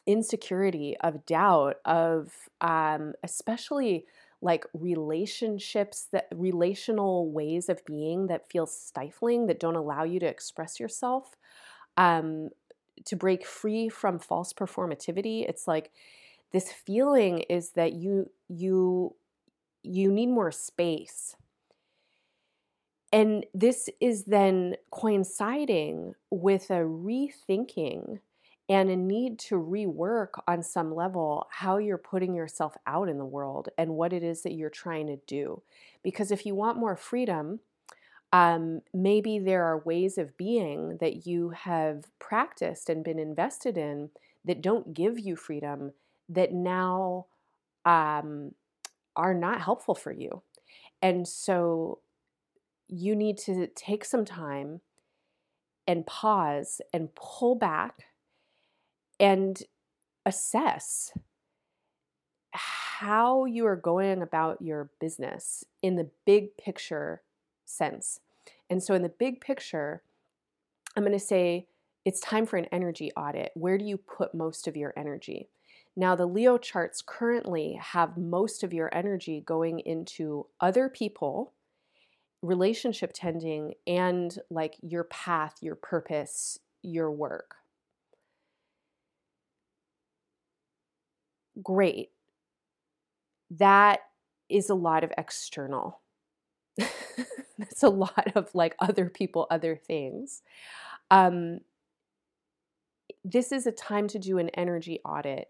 insecurity, 0.05 0.95
of 1.01 1.25
doubt, 1.25 1.77
of 1.85 2.31
um, 2.61 3.13
especially 3.23 4.05
like 4.41 4.65
relationships 4.73 6.07
that 6.11 6.27
relational 6.33 7.31
ways 7.31 7.69
of 7.69 7.83
being 7.85 8.27
that 8.27 8.49
feel 8.49 8.65
stifling 8.65 9.47
that 9.47 9.59
don't 9.59 9.75
allow 9.75 10.03
you 10.03 10.19
to 10.19 10.25
express 10.25 10.79
yourself 10.79 11.35
um, 11.97 12.49
to 13.05 13.15
break 13.15 13.45
free 13.45 13.89
from 13.89 14.19
false 14.19 14.53
performativity 14.53 15.47
it's 15.47 15.67
like 15.67 15.91
this 16.51 16.71
feeling 16.71 17.39
is 17.49 17.71
that 17.71 17.93
you 17.93 18.29
you 18.47 19.15
you 19.85 20.11
need 20.11 20.27
more 20.27 20.51
space. 20.51 21.35
And 23.11 23.45
this 23.53 23.89
is 24.01 24.25
then 24.25 24.75
coinciding 24.91 26.15
with 26.31 26.69
a 26.69 26.83
rethinking 26.83 28.19
and 28.67 28.89
a 28.89 28.95
need 28.95 29.37
to 29.37 29.55
rework 29.55 30.29
on 30.47 30.63
some 30.63 30.93
level 30.93 31.47
how 31.51 31.77
you're 31.77 31.97
putting 31.97 32.33
yourself 32.33 32.75
out 32.87 33.07
in 33.07 33.17
the 33.17 33.25
world 33.25 33.69
and 33.77 33.91
what 33.91 34.11
it 34.11 34.23
is 34.23 34.41
that 34.41 34.53
you're 34.53 34.69
trying 34.69 35.07
to 35.07 35.17
do. 35.27 35.61
Because 36.03 36.31
if 36.31 36.45
you 36.45 36.55
want 36.55 36.79
more 36.79 36.95
freedom, 36.95 37.59
um, 38.33 38.81
maybe 38.93 39.37
there 39.37 39.63
are 39.63 39.77
ways 39.77 40.17
of 40.17 40.35
being 40.35 40.97
that 40.99 41.27
you 41.27 41.51
have 41.51 42.05
practiced 42.19 42.89
and 42.89 43.03
been 43.03 43.19
invested 43.19 43.77
in 43.77 44.09
that 44.43 44.61
don't 44.61 44.93
give 44.93 45.19
you 45.19 45.35
freedom 45.35 45.93
that 46.27 46.51
now 46.51 47.27
um, 47.85 48.53
are 49.15 49.33
not 49.33 49.61
helpful 49.61 49.95
for 49.95 50.11
you. 50.11 50.41
And 51.01 51.27
so 51.27 51.99
you 52.87 53.15
need 53.15 53.37
to 53.37 53.67
take 53.67 54.03
some 54.03 54.25
time 54.25 54.81
and 55.87 56.05
pause 56.05 56.81
and 56.91 57.13
pull 57.13 57.55
back 57.55 58.05
and 59.19 59.61
assess 60.25 61.11
how 62.53 63.45
you 63.45 63.65
are 63.65 63.75
going 63.75 64.21
about 64.21 64.61
your 64.61 64.89
business 64.99 65.65
in 65.81 65.95
the 65.95 66.09
big 66.25 66.55
picture 66.57 67.21
sense. 67.65 68.19
And 68.69 68.81
so, 68.81 68.93
in 68.93 69.01
the 69.01 69.09
big 69.09 69.41
picture, 69.41 70.01
I'm 70.95 71.03
going 71.03 71.11
to 71.11 71.19
say 71.19 71.67
it's 72.05 72.19
time 72.19 72.45
for 72.45 72.57
an 72.57 72.67
energy 72.71 73.11
audit. 73.17 73.51
Where 73.55 73.77
do 73.77 73.83
you 73.83 73.97
put 73.97 74.33
most 74.33 74.67
of 74.67 74.77
your 74.77 74.93
energy? 74.95 75.49
Now, 75.97 76.15
the 76.15 76.25
Leo 76.25 76.57
charts 76.57 77.01
currently 77.05 77.79
have 77.81 78.17
most 78.17 78.63
of 78.63 78.73
your 78.73 78.93
energy 78.95 79.41
going 79.45 79.79
into 79.79 80.45
other 80.59 80.89
people, 80.89 81.53
relationship 82.41 83.11
tending, 83.13 83.75
and 83.87 84.37
like 84.49 84.75
your 84.81 85.05
path, 85.05 85.55
your 85.61 85.75
purpose, 85.75 86.59
your 86.81 87.11
work. 87.11 87.55
Great. 91.61 92.09
That 93.51 93.99
is 94.49 94.69
a 94.69 94.75
lot 94.75 95.03
of 95.03 95.11
external. 95.17 96.01
That's 97.57 97.83
a 97.83 97.89
lot 97.89 98.31
of 98.35 98.53
like 98.53 98.75
other 98.79 99.09
people, 99.09 99.47
other 99.49 99.75
things. 99.75 100.41
Um, 101.09 101.59
this 103.23 103.51
is 103.51 103.65
a 103.65 103.71
time 103.71 104.07
to 104.09 104.19
do 104.19 104.37
an 104.37 104.49
energy 104.49 104.99
audit. 105.05 105.49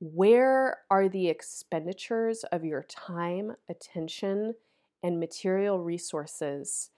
Where 0.00 0.78
are 0.90 1.08
the 1.08 1.28
expenditures 1.28 2.44
of 2.52 2.64
your 2.64 2.82
time, 2.82 3.52
attention, 3.70 4.54
and 5.02 5.20
material 5.20 5.80
resources 5.80 6.90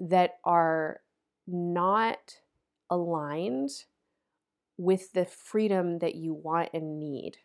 that 0.00 0.38
are 0.44 1.00
not 1.46 2.36
aligned 2.90 3.70
with 4.78 5.12
the 5.12 5.26
freedom 5.26 5.98
that 5.98 6.14
you 6.14 6.32
want 6.32 6.70
and 6.72 6.98
need. 6.98 7.38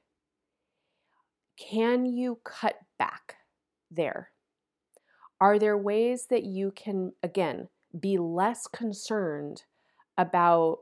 Can 1.58 2.06
you 2.06 2.40
cut 2.44 2.76
back 2.98 3.36
there? 3.92 4.30
Are 5.42 5.60
there 5.60 5.78
ways 5.78 6.28
that 6.30 6.44
you 6.44 6.72
can, 6.72 7.14
again, 7.22 7.68
be 8.00 8.18
less 8.18 8.68
concerned 8.68 9.64
about 10.18 10.80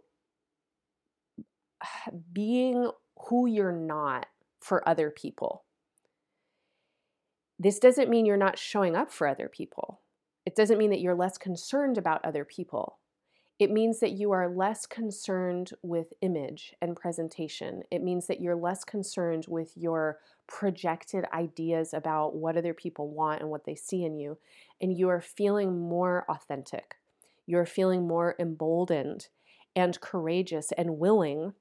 being 2.33 2.91
who 3.29 3.47
you're 3.47 3.71
not 3.71 4.27
for 4.59 4.87
other 4.87 5.09
people? 5.09 5.63
This 7.57 7.79
doesn't 7.79 8.09
mean 8.09 8.25
you're 8.25 8.37
not 8.37 8.57
showing 8.57 8.95
up 8.95 9.11
for 9.11 9.27
other 9.27 9.47
people. 9.47 10.01
It 10.45 10.55
doesn't 10.55 10.77
mean 10.77 10.89
that 10.89 10.99
you're 10.99 11.15
less 11.15 11.37
concerned 11.37 11.97
about 11.97 12.25
other 12.25 12.43
people. 12.43 12.97
It 13.61 13.69
means 13.69 13.99
that 13.99 14.13
you 14.13 14.31
are 14.31 14.49
less 14.49 14.87
concerned 14.87 15.69
with 15.83 16.13
image 16.21 16.73
and 16.81 16.95
presentation. 16.95 17.83
It 17.91 18.01
means 18.01 18.25
that 18.25 18.41
you're 18.41 18.55
less 18.55 18.83
concerned 18.83 19.45
with 19.47 19.77
your 19.77 20.17
projected 20.47 21.25
ideas 21.31 21.93
about 21.93 22.33
what 22.35 22.57
other 22.57 22.73
people 22.73 23.11
want 23.11 23.39
and 23.39 23.51
what 23.51 23.65
they 23.65 23.75
see 23.75 24.03
in 24.03 24.17
you. 24.17 24.39
And 24.81 24.97
you 24.97 25.09
are 25.09 25.21
feeling 25.21 25.79
more 25.79 26.25
authentic. 26.27 26.95
You're 27.45 27.67
feeling 27.67 28.07
more 28.07 28.33
emboldened 28.39 29.27
and 29.75 30.01
courageous 30.01 30.71
and 30.75 30.97
willing 30.97 31.53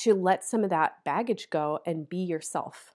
to 0.00 0.12
let 0.12 0.44
some 0.44 0.64
of 0.64 0.68
that 0.68 1.02
baggage 1.02 1.48
go 1.48 1.78
and 1.86 2.10
be 2.10 2.18
yourself. 2.18 2.92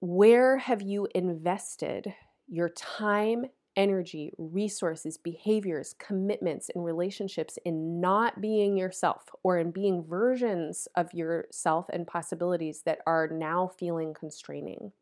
Where 0.00 0.56
have 0.56 0.80
you 0.80 1.06
invested 1.14 2.14
your 2.46 2.70
time 2.70 3.44
energy, 3.78 4.32
resources, 4.36 5.16
behaviors, 5.16 5.94
commitments, 5.98 6.68
and 6.74 6.84
relationships 6.84 7.58
in 7.64 8.00
not 8.00 8.40
being 8.40 8.76
yourself 8.76 9.24
or 9.44 9.56
in 9.58 9.70
being 9.70 10.04
versions 10.04 10.88
of 10.96 11.14
yourself 11.14 11.86
and 11.90 12.06
possibilities 12.06 12.82
that 12.84 12.98
are 13.06 13.28
now 13.28 13.70
feeling 13.78 14.12
constraining. 14.12 14.92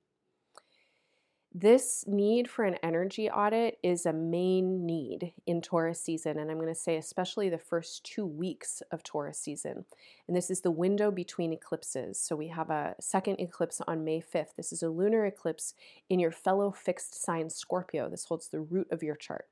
This 1.58 2.04
need 2.06 2.50
for 2.50 2.66
an 2.66 2.76
energy 2.82 3.30
audit 3.30 3.78
is 3.82 4.04
a 4.04 4.12
main 4.12 4.84
need 4.84 5.32
in 5.46 5.62
Taurus 5.62 5.98
season. 5.98 6.38
And 6.38 6.50
I'm 6.50 6.58
going 6.58 6.68
to 6.68 6.74
say, 6.74 6.96
especially 6.96 7.48
the 7.48 7.56
first 7.56 8.04
two 8.04 8.26
weeks 8.26 8.82
of 8.92 9.02
Taurus 9.02 9.38
season. 9.38 9.86
And 10.28 10.36
this 10.36 10.50
is 10.50 10.60
the 10.60 10.70
window 10.70 11.10
between 11.10 11.54
eclipses. 11.54 12.20
So 12.20 12.36
we 12.36 12.48
have 12.48 12.68
a 12.68 12.94
second 13.00 13.40
eclipse 13.40 13.80
on 13.86 14.04
May 14.04 14.20
5th. 14.20 14.56
This 14.58 14.70
is 14.70 14.82
a 14.82 14.90
lunar 14.90 15.24
eclipse 15.24 15.72
in 16.10 16.20
your 16.20 16.30
fellow 16.30 16.72
fixed 16.72 17.24
sign 17.24 17.48
Scorpio. 17.48 18.10
This 18.10 18.26
holds 18.26 18.48
the 18.48 18.60
root 18.60 18.88
of 18.90 19.02
your 19.02 19.16
chart. 19.16 19.46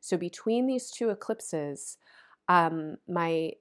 So 0.00 0.16
between 0.16 0.66
these 0.66 0.90
two 0.90 1.10
eclipses, 1.10 1.98
um, 2.48 2.96
my 3.06 3.52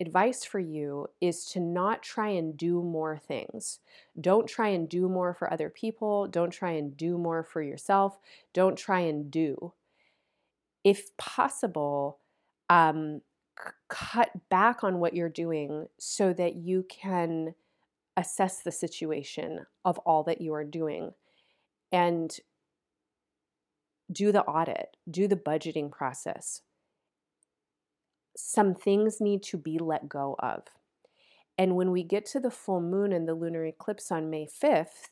advice 0.00 0.44
for 0.44 0.58
you 0.58 1.06
is 1.20 1.44
to 1.44 1.60
not 1.60 2.02
try 2.02 2.28
and 2.30 2.56
do 2.56 2.82
more 2.82 3.18
things. 3.18 3.80
Don't 4.18 4.46
try 4.46 4.68
and 4.68 4.88
do 4.88 5.08
more 5.08 5.34
for 5.34 5.52
other 5.52 5.68
people. 5.68 6.26
Don't 6.26 6.50
try 6.50 6.72
and 6.72 6.96
do 6.96 7.18
more 7.18 7.44
for 7.44 7.62
yourself. 7.62 8.18
Don't 8.54 8.76
try 8.76 9.00
and 9.00 9.30
do. 9.30 9.72
If 10.82 11.14
possible, 11.18 12.18
um, 12.70 13.20
c- 13.62 13.72
cut 13.88 14.30
back 14.48 14.82
on 14.82 14.98
what 14.98 15.14
you're 15.14 15.28
doing 15.28 15.86
so 15.98 16.32
that 16.32 16.56
you 16.56 16.86
can 16.88 17.54
assess 18.16 18.60
the 18.62 18.72
situation 18.72 19.66
of 19.84 19.98
all 19.98 20.24
that 20.24 20.40
you 20.40 20.54
are 20.54 20.64
doing 20.64 21.12
and 21.92 22.38
do 24.10 24.32
the 24.32 24.42
audit, 24.44 24.96
do 25.10 25.28
the 25.28 25.36
budgeting 25.36 25.90
process, 25.90 26.62
some 28.36 28.74
things 28.74 29.20
need 29.20 29.42
to 29.44 29.56
be 29.56 29.78
let 29.78 30.08
go 30.08 30.36
of. 30.38 30.64
And 31.58 31.76
when 31.76 31.90
we 31.90 32.02
get 32.02 32.24
to 32.26 32.40
the 32.40 32.50
full 32.50 32.80
moon 32.80 33.12
and 33.12 33.28
the 33.28 33.34
lunar 33.34 33.64
eclipse 33.64 34.10
on 34.10 34.30
May 34.30 34.46
5th, 34.46 35.10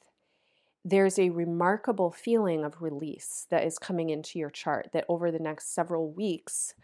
there's 0.85 1.19
a 1.19 1.31
remarkable 1.31 2.11
feeling 2.11 2.65
of 2.65 2.81
release 2.81 3.47
that 3.51 3.65
is 3.65 3.79
coming 3.79 4.11
into 4.11 4.39
your 4.39 4.49
chart 4.49 4.89
that 4.93 5.05
over 5.09 5.31
the 5.31 5.39
next 5.39 5.75
several 5.75 6.11
weeks, 6.11 6.75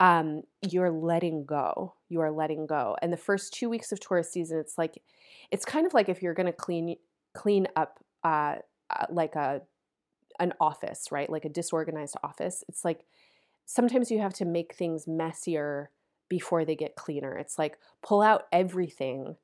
um, 0.00 0.42
you're 0.60 0.90
letting 0.90 1.46
go. 1.46 1.94
You 2.08 2.20
are 2.20 2.32
letting 2.32 2.66
go. 2.66 2.96
And 3.00 3.12
the 3.12 3.16
first 3.16 3.54
two 3.54 3.68
weeks 3.68 3.92
of 3.92 4.00
Taurus 4.00 4.30
season, 4.30 4.58
it's 4.58 4.76
like, 4.76 5.00
it's 5.50 5.64
kind 5.64 5.86
of 5.86 5.94
like 5.94 6.08
if 6.08 6.20
you're 6.20 6.34
going 6.34 6.46
to 6.46 6.52
clean 6.52 6.96
clean 7.32 7.66
up 7.76 7.98
uh, 8.22 8.56
uh, 8.90 9.06
like 9.10 9.34
a 9.36 9.62
an 10.40 10.52
office, 10.60 11.06
right? 11.10 11.30
Like 11.30 11.44
a 11.44 11.48
disorganized 11.48 12.16
office. 12.22 12.64
It's 12.68 12.84
like 12.84 13.00
sometimes 13.66 14.10
you 14.10 14.20
have 14.20 14.34
to 14.34 14.44
make 14.44 14.74
things 14.74 15.06
messier 15.06 15.90
before 16.28 16.64
they 16.64 16.74
get 16.74 16.96
cleaner. 16.96 17.36
It's 17.36 17.58
like 17.58 17.78
pull 18.02 18.22
out 18.22 18.46
everything 18.52 19.36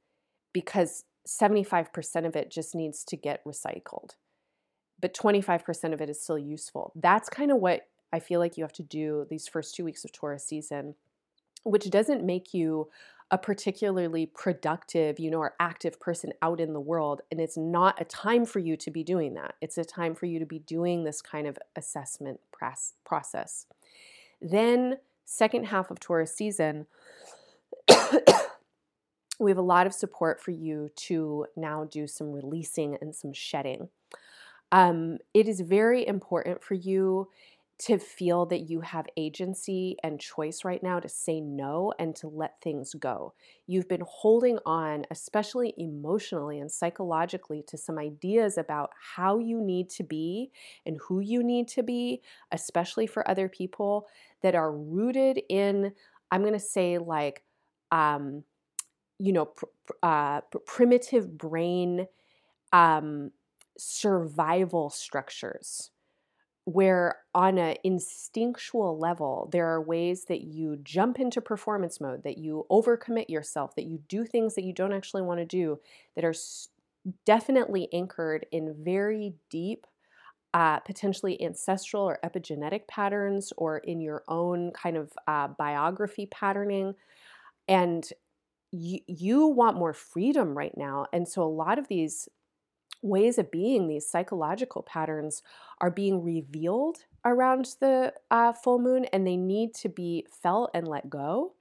because 0.53 1.05
75% 1.27 2.27
of 2.27 2.37
it 2.37 2.51
just 2.51 2.75
needs 2.75 3.05
to 3.05 3.17
get 3.17 3.45
recycled. 3.45 4.17
But 5.01 5.15
25% 5.15 5.93
of 5.93 6.01
it 6.01 6.11
is 6.11 6.23
still 6.23 6.39
useful. 6.39 6.93
That's 6.95 7.29
kind 7.29 7.51
of 7.51 7.59
what 7.59 7.87
I 8.13 8.19
feel 8.19 8.41
like 8.41 8.57
you 8.57 8.65
have 8.65 8.73
to 8.75 8.83
do 8.83 9.27
these 9.31 9.49
first 9.49 9.75
two 9.75 9.85
weeks 9.85 10.05
of 10.05 10.13
Taurus 10.13 10.47
season, 10.47 10.95
which 11.65 11.89
doesn't 11.91 12.25
make 12.25 12.53
you 12.53 12.89
a 13.31 13.39
particularly 13.39 14.27
productive, 14.27 15.21
you 15.21 15.31
know, 15.31 15.39
or 15.39 15.55
active 15.61 16.01
person 16.01 16.33
out 16.43 16.61
in 16.61 16.73
the 16.73 16.81
world. 16.81 17.23
And 17.31 17.41
it's 17.41 17.57
not 17.57 18.01
a 18.01 18.05
time 18.05 18.45
for 18.45 18.59
you 18.59 18.77
to 18.79 18.91
be 18.91 19.05
doing 19.05 19.35
that. 19.35 19.55
It's 19.61 19.79
a 19.79 19.85
time 19.85 20.17
for 20.17 20.27
you 20.27 20.41
to 20.41 20.47
be 20.47 20.59
doing 20.59 21.05
this 21.05 21.23
kind 21.23 21.47
of 21.47 21.57
assessment 21.77 22.41
process. 23.05 23.67
Then, 24.41 24.99
second 25.25 25.65
half 25.67 25.91
of 25.91 26.01
Taurus 26.01 26.35
season, 26.35 26.87
we 29.39 29.51
have 29.51 29.59
a 29.59 29.63
lot 29.63 29.87
of 29.87 29.95
support 29.95 30.41
for 30.41 30.51
you 30.51 30.91
to 30.97 31.47
now 31.57 31.85
do 31.85 32.07
some 32.07 32.33
releasing 32.33 32.97
and 33.01 33.15
some 33.15 33.33
shedding. 33.33 33.89
Um, 34.73 35.19
it 35.35 35.49
is 35.49 35.61
very 35.61 36.07
important 36.07 36.63
for 36.63 36.75
you 36.75 37.29
to 37.81 37.99
feel 37.99 38.45
that 38.45 38.69
you 38.69 38.83
have 38.83 39.07
agency 39.17 39.97
and 40.05 40.21
choice 40.21 40.67
right 40.67 40.83
now 40.83 41.01
to 41.01 41.09
say 41.09 41.41
no 41.41 41.95
and 41.99 42.15
to 42.15 42.29
let 42.29 42.61
things 42.61 42.93
go. 42.93 43.33
You've 43.67 43.89
been 43.89 44.03
holding 44.07 44.59
on, 44.67 45.07
especially 45.11 45.73
emotionally 45.79 46.61
and 46.61 46.71
psychologically, 46.71 47.65
to 47.69 47.79
some 47.79 47.99
ideas 47.99 48.59
about 48.59 48.91
how 49.17 49.39
you 49.39 49.63
need 49.63 49.89
to 49.91 50.03
be 50.03 50.51
and 50.85 50.99
who 51.09 51.21
you 51.21 51.43
need 51.43 51.69
to 51.69 51.83
be, 51.83 52.21
especially 52.53 53.07
for 53.07 53.29
other 53.29 53.49
people, 53.49 54.07
that 54.43 54.55
are 54.55 54.73
rooted 54.73 55.41
in, 55.49 55.93
I'm 56.31 56.43
going 56.43 56.55
to 56.55 56.59
say, 56.59 56.99
like, 56.99 57.43
um, 57.91 58.45
you 59.19 59.33
know, 59.33 59.47
pr- 59.47 59.67
uh, 60.03 60.41
primitive 60.67 61.37
brain 61.37 62.07
um, 62.73 63.33
survival 63.79 64.91
structures 64.91 65.91
where 66.65 67.17
on 67.35 67.59
an 67.59 67.77
instinctual 67.85 68.99
level 68.99 69.49
there 69.53 69.67
are 69.67 69.83
ways 69.83 70.27
that 70.27 70.43
you 70.43 70.79
jump 70.83 71.19
into 71.19 71.41
performance 71.41 72.01
mode 72.01 72.23
that 72.23 72.39
you 72.39 72.67
overcommit 72.71 73.29
yourself 73.29 73.75
that 73.75 73.87
you 73.87 73.99
do 74.09 74.25
things 74.25 74.55
that 74.55 74.65
you 74.65 74.73
don't 74.73 74.93
actually 74.93 75.23
want 75.23 75.41
to 75.41 75.47
do 75.47 75.79
that 76.15 76.25
are 76.25 76.35
definitely 77.25 77.89
anchored 77.93 78.47
in 78.53 78.75
very 78.85 79.35
deep 79.49 79.87
uh, 80.53 80.81
potentially 80.81 81.41
ancestral 81.43 82.03
or 82.03 82.19
epigenetic 82.25 82.87
patterns 82.89 83.53
or 83.57 83.79
in 83.79 84.01
your 84.01 84.25
own 84.29 84.73
kind 84.73 84.97
of 84.97 85.13
uh, 85.27 85.49
biography 85.49 86.27
patterning 86.27 86.95
and 87.69 88.11
you, 88.73 89.01
you 89.07 89.47
want 89.47 89.77
more 89.77 89.93
freedom 89.93 90.57
right 90.57 90.77
now 90.77 91.07
and 91.13 91.29
so 91.29 91.43
a 91.43 91.45
lot 91.45 91.79
of 91.79 91.89
these 91.89 92.29
ways 93.03 93.39
of 93.39 93.51
being, 93.51 93.89
these 93.89 94.07
psychological 94.07 94.83
patterns, 94.83 95.43
are 95.81 95.91
being 95.91 96.23
revealed 96.23 96.99
around 97.25 97.77
the 97.81 98.13
uh, 98.31 98.53
full 98.53 98.79
moon 98.79 99.07
and 99.07 99.27
they 99.27 99.37
need 99.37 99.75
to 99.75 99.89
be 99.89 100.27
felt 100.43 100.71
and 100.75 100.87
let 100.87 101.09
go. 101.09 101.53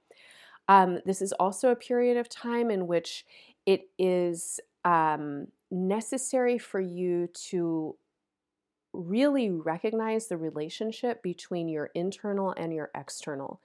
Um, 0.68 1.00
this 1.04 1.22
is 1.22 1.32
also 1.32 1.70
a 1.70 1.76
period 1.76 2.16
of 2.16 2.28
time 2.28 2.70
in 2.70 2.86
which 2.86 3.24
it 3.66 3.88
is 3.98 4.60
um, 4.84 5.48
necessary 5.70 6.58
for 6.58 6.80
you 6.80 7.28
to 7.48 7.96
really 8.92 9.50
recognize 9.50 10.26
the 10.26 10.36
relationship 10.36 11.22
between 11.22 11.68
your 11.68 11.90
internal 11.94 12.52
and 12.56 12.72
your 12.72 12.90
external. 12.94 13.60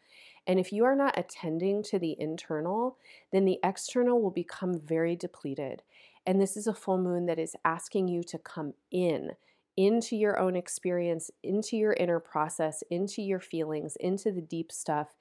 And 0.47 0.59
if 0.59 0.71
you 0.71 0.85
are 0.85 0.95
not 0.95 1.17
attending 1.17 1.81
to 1.83 1.99
the 1.99 2.15
internal, 2.19 2.97
then 3.31 3.45
the 3.45 3.59
external 3.63 4.21
will 4.21 4.31
become 4.31 4.79
very 4.79 5.15
depleted. 5.15 5.81
And 6.25 6.39
this 6.39 6.55
is 6.55 6.67
a 6.67 6.73
full 6.73 6.97
moon 6.97 7.25
that 7.27 7.39
is 7.39 7.55
asking 7.65 8.07
you 8.07 8.23
to 8.23 8.37
come 8.37 8.73
in, 8.91 9.31
into 9.77 10.15
your 10.15 10.39
own 10.39 10.55
experience, 10.55 11.31
into 11.43 11.77
your 11.77 11.93
inner 11.93 12.19
process, 12.19 12.83
into 12.89 13.21
your 13.21 13.39
feelings, 13.39 13.95
into 13.99 14.31
the 14.31 14.41
deep 14.41 14.71
stuff, 14.71 15.15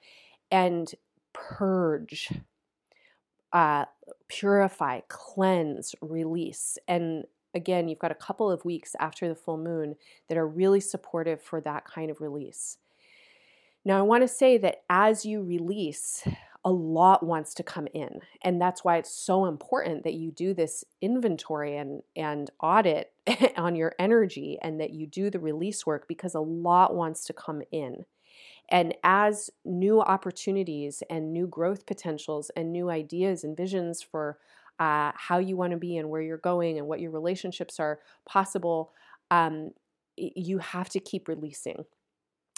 and 0.51 0.93
purge, 1.33 2.31
uh, 3.51 3.85
purify, 4.27 5.01
cleanse, 5.07 5.95
release. 6.01 6.77
And 6.87 7.25
again, 7.55 7.87
you've 7.87 7.99
got 7.99 8.11
a 8.11 8.15
couple 8.15 8.51
of 8.51 8.65
weeks 8.65 8.95
after 8.99 9.27
the 9.27 9.35
full 9.35 9.57
moon 9.57 9.95
that 10.27 10.37
are 10.37 10.47
really 10.47 10.81
supportive 10.81 11.41
for 11.41 11.61
that 11.61 11.85
kind 11.85 12.11
of 12.11 12.21
release. 12.21 12.77
Now, 13.85 13.97
I 13.99 14.03
want 14.03 14.23
to 14.23 14.27
say 14.27 14.57
that 14.59 14.83
as 14.89 15.25
you 15.25 15.41
release, 15.41 16.27
a 16.65 16.71
lot 16.71 17.23
wants 17.23 17.53
to 17.53 17.63
come 17.63 17.87
in. 17.93 18.21
And 18.43 18.59
that's 18.59 18.83
why 18.83 18.97
it's 18.97 19.15
so 19.15 19.45
important 19.45 20.03
that 20.03 20.15
you 20.15 20.31
do 20.31 20.55
this 20.55 20.83
inventory 20.99 21.77
and, 21.77 22.01
and 22.15 22.49
audit 22.59 23.13
on 23.57 23.75
your 23.75 23.93
energy 23.99 24.57
and 24.61 24.81
that 24.81 24.89
you 24.89 25.05
do 25.05 25.29
the 25.29 25.39
release 25.39 25.85
work 25.85 26.07
because 26.07 26.33
a 26.33 26.39
lot 26.39 26.95
wants 26.95 27.23
to 27.25 27.33
come 27.33 27.61
in. 27.71 28.05
And 28.69 28.95
as 29.03 29.51
new 29.63 30.01
opportunities 30.01 31.03
and 31.07 31.31
new 31.31 31.45
growth 31.45 31.85
potentials 31.85 32.49
and 32.55 32.73
new 32.73 32.89
ideas 32.89 33.43
and 33.43 33.55
visions 33.55 34.01
for 34.01 34.39
uh, 34.79 35.11
how 35.15 35.37
you 35.37 35.55
want 35.55 35.71
to 35.71 35.77
be 35.77 35.97
and 35.97 36.09
where 36.09 36.21
you're 36.21 36.37
going 36.37 36.77
and 36.77 36.87
what 36.87 36.99
your 36.99 37.11
relationships 37.11 37.79
are 37.79 37.99
possible, 38.27 38.91
um, 39.31 39.71
you 40.17 40.59
have 40.59 40.89
to 40.89 40.99
keep 40.99 41.27
releasing. 41.27 41.85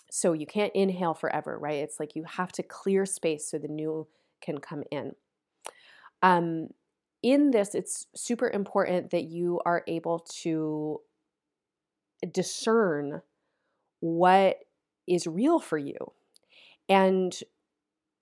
So 0.10 0.34
you 0.34 0.46
can't 0.46 0.74
inhale 0.74 1.14
forever, 1.14 1.58
right? 1.58 1.84
It's 1.84 2.00
like 2.00 2.16
you 2.16 2.24
have 2.24 2.52
to 2.54 2.64
clear 2.64 3.06
space 3.06 3.50
so 3.50 3.58
the 3.58 3.68
new 3.68 4.08
can 4.42 4.60
come 4.60 4.84
in. 4.92 5.14
Um, 6.22 6.70
in 7.22 7.52
this, 7.52 7.76
it's 7.76 8.08
super 8.16 8.50
important 8.50 9.12
that 9.12 9.26
you 9.26 9.60
are 9.66 9.84
able 9.88 10.20
to 10.42 11.02
discern 12.32 13.22
what 14.00 14.58
is 15.08 15.28
real 15.28 15.60
for 15.60 15.78
you 15.78 15.98
and 16.90 17.38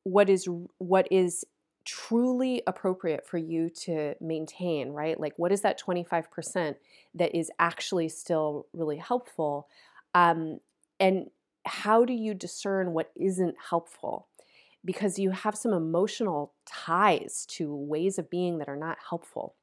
what 0.04 0.30
is 0.30 0.48
what 0.78 1.08
is 1.12 1.46
truly 1.86 2.64
appropriate 2.66 3.26
for 3.26 3.38
you 3.38 3.70
to 3.70 4.16
maintain, 4.20 4.90
right? 4.90 5.20
Like, 5.20 5.34
what 5.38 5.52
is 5.52 5.62
that 5.62 5.80
25% 5.80 6.76
that 7.14 7.36
is 7.36 7.52
actually 7.60 8.10
still 8.10 8.66
really 8.74 8.98
helpful? 8.98 9.68
Um, 10.16 10.60
and 11.00 11.30
how 11.66 12.04
do 12.04 12.14
you 12.14 12.34
discern 12.34 12.94
what 12.94 13.12
isn't 13.16 13.56
helpful? 13.70 14.28
Because 14.84 15.20
you 15.20 15.32
have 15.32 15.56
some 15.56 15.74
emotional 15.74 16.54
ties 16.66 17.46
to 17.50 17.74
ways 17.74 18.18
of 18.18 18.30
being 18.30 18.58
that 18.58 18.70
are 18.70 18.76
not 18.76 18.98
helpful. 19.10 19.56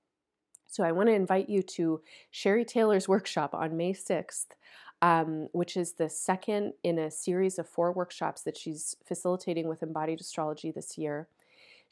So 0.68 0.84
I 0.84 0.92
want 0.92 1.08
to 1.08 1.14
invite 1.14 1.50
you 1.50 1.62
to 1.62 2.00
Sherry 2.30 2.64
Taylor's 2.64 3.08
workshop 3.08 3.54
on 3.54 3.76
May 3.76 3.92
6th. 3.92 4.46
Um, 5.00 5.48
which 5.50 5.76
is 5.76 5.94
the 5.94 6.08
second 6.08 6.74
in 6.84 6.96
a 6.96 7.10
series 7.10 7.58
of 7.58 7.68
four 7.68 7.90
workshops 7.90 8.42
that 8.42 8.56
she's 8.56 8.94
facilitating 9.04 9.66
with 9.66 9.82
embodied 9.82 10.20
astrology 10.20 10.70
this 10.70 10.96
year. 10.96 11.26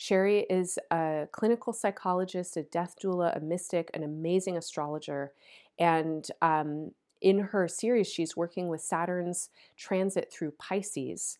Sherry 0.00 0.46
is 0.48 0.78
a 0.90 1.28
clinical 1.30 1.74
psychologist, 1.74 2.56
a 2.56 2.62
death 2.62 2.94
doula, 3.04 3.36
a 3.36 3.40
mystic, 3.40 3.90
an 3.92 4.02
amazing 4.02 4.56
astrologer. 4.56 5.32
And 5.78 6.26
um, 6.40 6.92
in 7.20 7.38
her 7.38 7.68
series, 7.68 8.10
she's 8.10 8.34
working 8.34 8.68
with 8.68 8.80
Saturn's 8.80 9.50
transit 9.76 10.32
through 10.32 10.52
Pisces. 10.52 11.36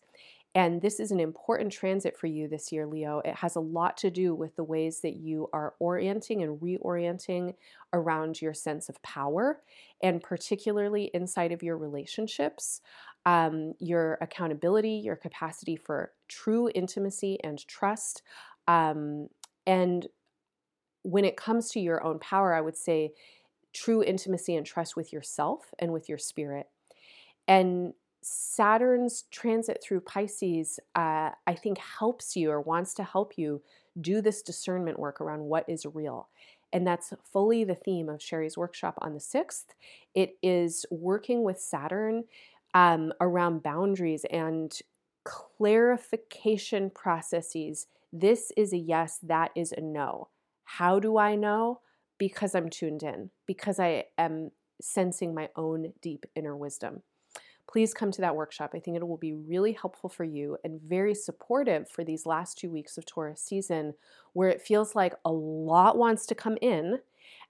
And 0.53 0.79
this 0.79 0.99
is 0.99 1.11
an 1.11 1.19
important 1.19 1.71
transit 1.71 2.15
for 2.15 2.27
you 2.27 2.47
this 2.47 2.71
year, 2.71 2.85
Leo. 2.85 3.23
It 3.25 3.35
has 3.35 3.55
a 3.55 3.61
lot 3.61 3.97
to 3.97 4.11
do 4.11 4.35
with 4.35 4.55
the 4.57 4.63
ways 4.63 4.99
that 5.01 5.15
you 5.15 5.49
are 5.53 5.73
orienting 5.79 6.43
and 6.43 6.59
reorienting 6.59 7.55
around 7.93 8.41
your 8.41 8.53
sense 8.53 8.89
of 8.89 9.01
power, 9.01 9.61
and 10.03 10.21
particularly 10.21 11.09
inside 11.15 11.51
of 11.51 11.63
your 11.63 11.77
relationships, 11.77 12.81
um, 13.25 13.73
your 13.79 14.17
accountability, 14.19 15.01
your 15.03 15.15
capacity 15.15 15.77
for 15.77 16.11
true 16.27 16.69
intimacy 16.75 17.37
and 17.43 17.65
trust. 17.67 18.21
Um, 18.67 19.27
and 19.65 20.07
when 21.03 21.25
it 21.25 21.37
comes 21.37 21.69
to 21.71 21.79
your 21.79 22.03
own 22.03 22.19
power, 22.19 22.53
I 22.53 22.61
would 22.61 22.77
say 22.77 23.11
true 23.73 24.03
intimacy 24.03 24.55
and 24.55 24.65
trust 24.65 24.95
with 24.95 25.13
yourself 25.13 25.73
and 25.79 25.93
with 25.93 26.09
your 26.09 26.17
spirit. 26.17 26.67
And 27.47 27.93
Saturn's 28.21 29.23
transit 29.31 29.81
through 29.83 30.01
Pisces, 30.01 30.79
uh, 30.95 31.31
I 31.47 31.53
think, 31.55 31.79
helps 31.79 32.35
you 32.35 32.51
or 32.51 32.61
wants 32.61 32.93
to 32.95 33.03
help 33.03 33.37
you 33.37 33.61
do 33.99 34.21
this 34.21 34.41
discernment 34.41 34.99
work 34.99 35.19
around 35.19 35.41
what 35.41 35.67
is 35.67 35.85
real. 35.85 36.29
And 36.71 36.87
that's 36.87 37.13
fully 37.31 37.63
the 37.63 37.75
theme 37.75 38.07
of 38.09 38.21
Sherry's 38.21 38.57
workshop 38.57 38.97
on 39.01 39.13
the 39.13 39.19
6th. 39.19 39.65
It 40.13 40.37
is 40.41 40.85
working 40.89 41.43
with 41.43 41.59
Saturn 41.59 42.25
um, 42.73 43.11
around 43.19 43.63
boundaries 43.63 44.25
and 44.31 44.77
clarification 45.25 46.89
processes. 46.89 47.87
This 48.11 48.51
is 48.57 48.73
a 48.73 48.77
yes, 48.77 49.19
that 49.23 49.51
is 49.55 49.71
a 49.71 49.81
no. 49.81 50.29
How 50.63 50.99
do 50.99 51.17
I 51.17 51.35
know? 51.35 51.81
Because 52.17 52.55
I'm 52.55 52.69
tuned 52.69 53.03
in, 53.03 53.31
because 53.45 53.79
I 53.79 54.05
am 54.17 54.51
sensing 54.81 55.33
my 55.33 55.49
own 55.55 55.93
deep 56.01 56.25
inner 56.35 56.55
wisdom 56.55 57.03
please 57.71 57.93
come 57.93 58.11
to 58.11 58.21
that 58.21 58.35
workshop. 58.35 58.71
I 58.73 58.79
think 58.79 58.97
it 58.97 59.07
will 59.07 59.17
be 59.17 59.33
really 59.33 59.71
helpful 59.73 60.09
for 60.09 60.23
you 60.23 60.57
and 60.63 60.81
very 60.81 61.15
supportive 61.15 61.89
for 61.89 62.03
these 62.03 62.25
last 62.25 62.57
two 62.57 62.69
weeks 62.69 62.97
of 62.97 63.05
Taurus 63.05 63.41
season, 63.41 63.93
where 64.33 64.49
it 64.49 64.61
feels 64.61 64.93
like 64.93 65.13
a 65.23 65.31
lot 65.31 65.97
wants 65.97 66.25
to 66.27 66.35
come 66.35 66.57
in 66.61 66.99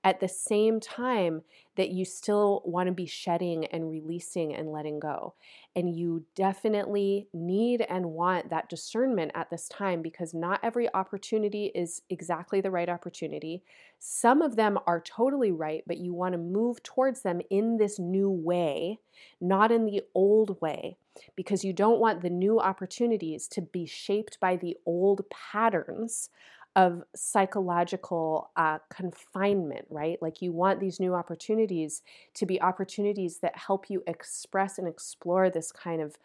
at 0.03 0.19
the 0.19 0.27
same 0.27 0.79
time 0.79 1.43
that 1.77 1.89
you 1.89 2.03
still 2.03 2.61
want 2.65 2.87
to 2.87 2.93
be 2.93 3.05
shedding 3.05 3.65
and 3.67 3.89
releasing 3.89 4.53
and 4.53 4.71
letting 4.71 4.99
go. 4.99 5.35
And 5.75 5.95
you 5.95 6.25
definitely 6.35 7.27
need 7.33 7.81
and 7.81 8.07
want 8.07 8.49
that 8.49 8.67
discernment 8.67 9.31
at 9.35 9.49
this 9.49 9.69
time 9.69 10.01
because 10.01 10.33
not 10.33 10.59
every 10.63 10.93
opportunity 10.93 11.71
is 11.73 12.01
exactly 12.09 12.61
the 12.61 12.71
right 12.71 12.89
opportunity. 12.89 13.63
Some 13.99 14.41
of 14.41 14.55
them 14.55 14.79
are 14.85 14.99
totally 14.99 15.51
right, 15.51 15.83
but 15.87 15.97
you 15.97 16.13
want 16.13 16.33
to 16.33 16.39
move 16.39 16.83
towards 16.83 17.21
them 17.21 17.39
in 17.49 17.77
this 17.77 17.99
new 17.99 18.29
way, 18.29 18.99
not 19.39 19.71
in 19.71 19.85
the 19.85 20.01
old 20.13 20.59
way, 20.61 20.97
because 21.35 21.63
you 21.63 21.73
don't 21.73 21.99
want 21.99 22.21
the 22.21 22.29
new 22.29 22.59
opportunities 22.59 23.47
to 23.49 23.61
be 23.61 23.85
shaped 23.85 24.39
by 24.39 24.55
the 24.55 24.75
old 24.85 25.21
patterns 25.29 26.29
of 26.75 27.03
psychological 27.15 28.51
uh, 28.55 28.79
confinement, 28.89 29.85
right? 29.89 30.21
Like 30.21 30.41
you 30.41 30.51
want 30.53 30.79
these 30.79 30.99
new 30.99 31.13
opportunities 31.15 32.01
to 32.35 32.45
be 32.45 32.61
opportunities 32.61 33.39
that 33.39 33.57
help 33.57 33.89
you 33.89 34.03
express 34.07 34.77
and 34.77 34.87
explore 34.87 35.49
this 35.49 35.71
kind 35.71 36.01
of 36.01 36.17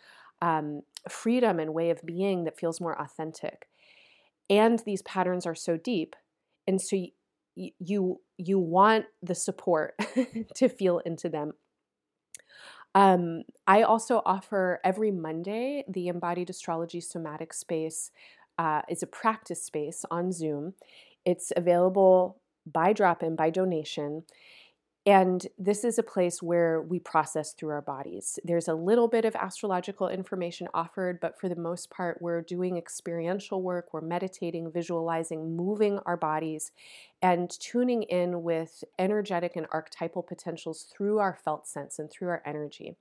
um, 0.43 0.83
freedom 1.09 1.59
and 1.59 1.75
way 1.75 1.91
of 1.91 2.03
being 2.05 2.45
that 2.45 2.59
feels 2.59 2.81
more 2.81 3.01
authentic. 3.01 3.69
And 4.49 4.79
these 4.81 5.03
patterns 5.03 5.47
are 5.47 5.55
so 5.55 5.77
deep, 5.77 6.17
and 6.67 6.81
so 6.81 6.97
y- 7.57 7.73
you 7.79 8.21
you 8.39 8.59
want 8.59 9.07
the 9.23 9.35
support 9.35 9.99
to 10.55 10.69
feel 10.69 10.99
into 11.01 11.29
them. 11.29 11.55
Um, 12.95 13.43
I 13.67 13.83
also 13.83 14.23
offer 14.25 14.81
every 14.83 15.11
Monday 15.11 15.85
the 15.89 16.09
embodied 16.09 16.49
astrology 16.51 17.01
somatic 17.01 17.53
space 17.53 18.11
uh, 18.59 18.83
is 18.89 19.03
a 19.03 19.07
practice 19.07 19.63
space 19.63 20.05
on 20.11 20.33
Zoom. 20.33 20.75
It's 21.25 21.53
available 21.57 22.41
by 22.67 22.93
drop 22.93 23.23
in, 23.23 23.37
by 23.37 23.51
donation. 23.51 24.25
And 25.07 25.47
this 25.57 25.85
is 25.85 26.01
a 26.01 26.03
place 26.03 26.43
where 26.43 26.83
we 26.83 26.99
process 26.99 27.53
through 27.53 27.69
our 27.71 27.81
bodies. 27.81 28.41
There's 28.43 28.67
a 28.67 28.75
little 28.75 29.07
bit 29.07 29.25
of 29.25 29.37
astrological 29.37 30.09
information 30.09 30.67
offered, 30.75 31.21
but 31.21 31.39
for 31.39 31.49
the 31.49 31.55
most 31.55 31.91
part, 31.91 32.21
we're 32.21 32.43
doing 32.43 32.77
experiential 32.77 33.63
work, 33.63 33.93
we're 33.93 34.01
meditating, 34.01 34.73
visualizing, 34.73 35.55
moving 35.55 36.01
our 36.07 36.17
bodies, 36.17 36.73
and 37.23 37.49
tuning 37.49 38.03
in 38.03 38.43
with 38.43 38.83
energetic 38.99 39.55
and 39.55 39.69
archetypal 39.71 40.25
potentials 40.25 40.89
through 40.93 41.21
our 41.21 41.39
felt 41.45 41.69
sense 41.69 42.01
and 42.01 42.11
through 42.11 42.29
our 42.29 42.43
energy. 42.45 42.97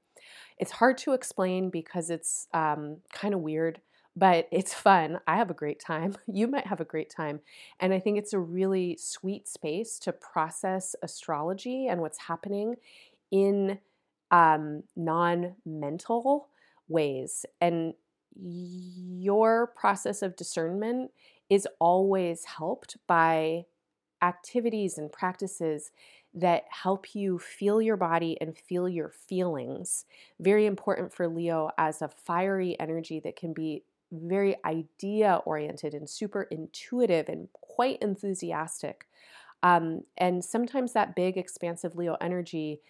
It's 0.59 0.73
hard 0.73 0.99
to 0.99 1.13
explain 1.13 1.71
because 1.71 2.11
it's 2.11 2.47
um, 2.53 2.97
kind 3.11 3.33
of 3.33 3.39
weird 3.39 3.81
but 4.15 4.47
it's 4.51 4.73
fun. 4.73 5.19
I 5.27 5.35
have 5.35 5.49
a 5.49 5.55
great 5.55 5.79
time. 5.79 6.15
You 6.27 6.47
might 6.47 6.67
have 6.67 6.81
a 6.81 6.85
great 6.85 7.09
time. 7.09 7.39
And 7.79 7.93
I 7.93 7.99
think 7.99 8.17
it's 8.17 8.33
a 8.33 8.39
really 8.39 8.97
sweet 8.99 9.47
space 9.47 9.99
to 9.99 10.11
process 10.11 10.95
astrology 11.01 11.87
and 11.87 12.01
what's 12.01 12.17
happening 12.17 12.75
in 13.31 13.79
um, 14.31 14.83
non 14.95 15.55
mental 15.65 16.49
ways. 16.87 17.45
And 17.61 17.93
your 18.37 19.67
process 19.67 20.21
of 20.21 20.35
discernment 20.35 21.11
is 21.49 21.67
always 21.79 22.43
helped 22.45 22.97
by 23.07 23.65
activities 24.21 24.97
and 24.97 25.11
practices 25.11 25.91
that 26.33 26.63
help 26.69 27.15
you 27.15 27.39
feel 27.39 27.81
your 27.81 27.95
body 27.95 28.37
and 28.41 28.57
feel 28.57 28.89
your 28.89 29.09
feelings. 29.09 30.05
Very 30.39 30.65
important 30.65 31.13
for 31.13 31.29
Leo 31.29 31.69
as 31.77 32.01
a 32.01 32.09
fiery 32.09 32.77
energy 32.77 33.21
that 33.21 33.37
can 33.37 33.53
be 33.53 33.83
very 34.11 34.55
idea 34.65 35.41
oriented 35.45 35.93
and 35.93 36.09
super 36.09 36.43
intuitive 36.43 37.29
and 37.29 37.49
quite 37.53 38.01
enthusiastic. 38.01 39.07
Um, 39.63 40.01
and 40.17 40.43
sometimes 40.43 40.93
that 40.93 41.15
big, 41.15 41.37
expansive 41.37 41.95
Leo 41.95 42.17
energy 42.21 42.81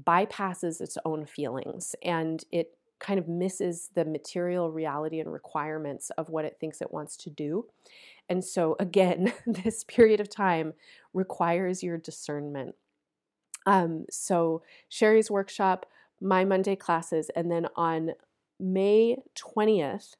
bypasses 0.00 0.80
its 0.80 0.98
own 1.04 1.24
feelings 1.26 1.94
and 2.02 2.44
it 2.50 2.76
kind 3.00 3.18
of 3.18 3.28
misses 3.28 3.90
the 3.94 4.04
material 4.04 4.70
reality 4.70 5.20
and 5.20 5.32
requirements 5.32 6.10
of 6.16 6.30
what 6.30 6.44
it 6.44 6.56
thinks 6.58 6.80
it 6.80 6.92
wants 6.92 7.16
to 7.18 7.30
do. 7.30 7.66
And 8.28 8.42
so, 8.44 8.76
again, 8.80 9.32
this 9.46 9.84
period 9.84 10.20
of 10.20 10.30
time 10.30 10.72
requires 11.12 11.82
your 11.82 11.98
discernment. 11.98 12.74
Um, 13.66 14.06
so, 14.10 14.62
Sherry's 14.88 15.30
workshop, 15.30 15.86
my 16.20 16.44
Monday 16.44 16.76
classes, 16.76 17.30
and 17.36 17.50
then 17.50 17.66
on 17.76 18.12
May 18.58 19.18
20th, 19.36 20.14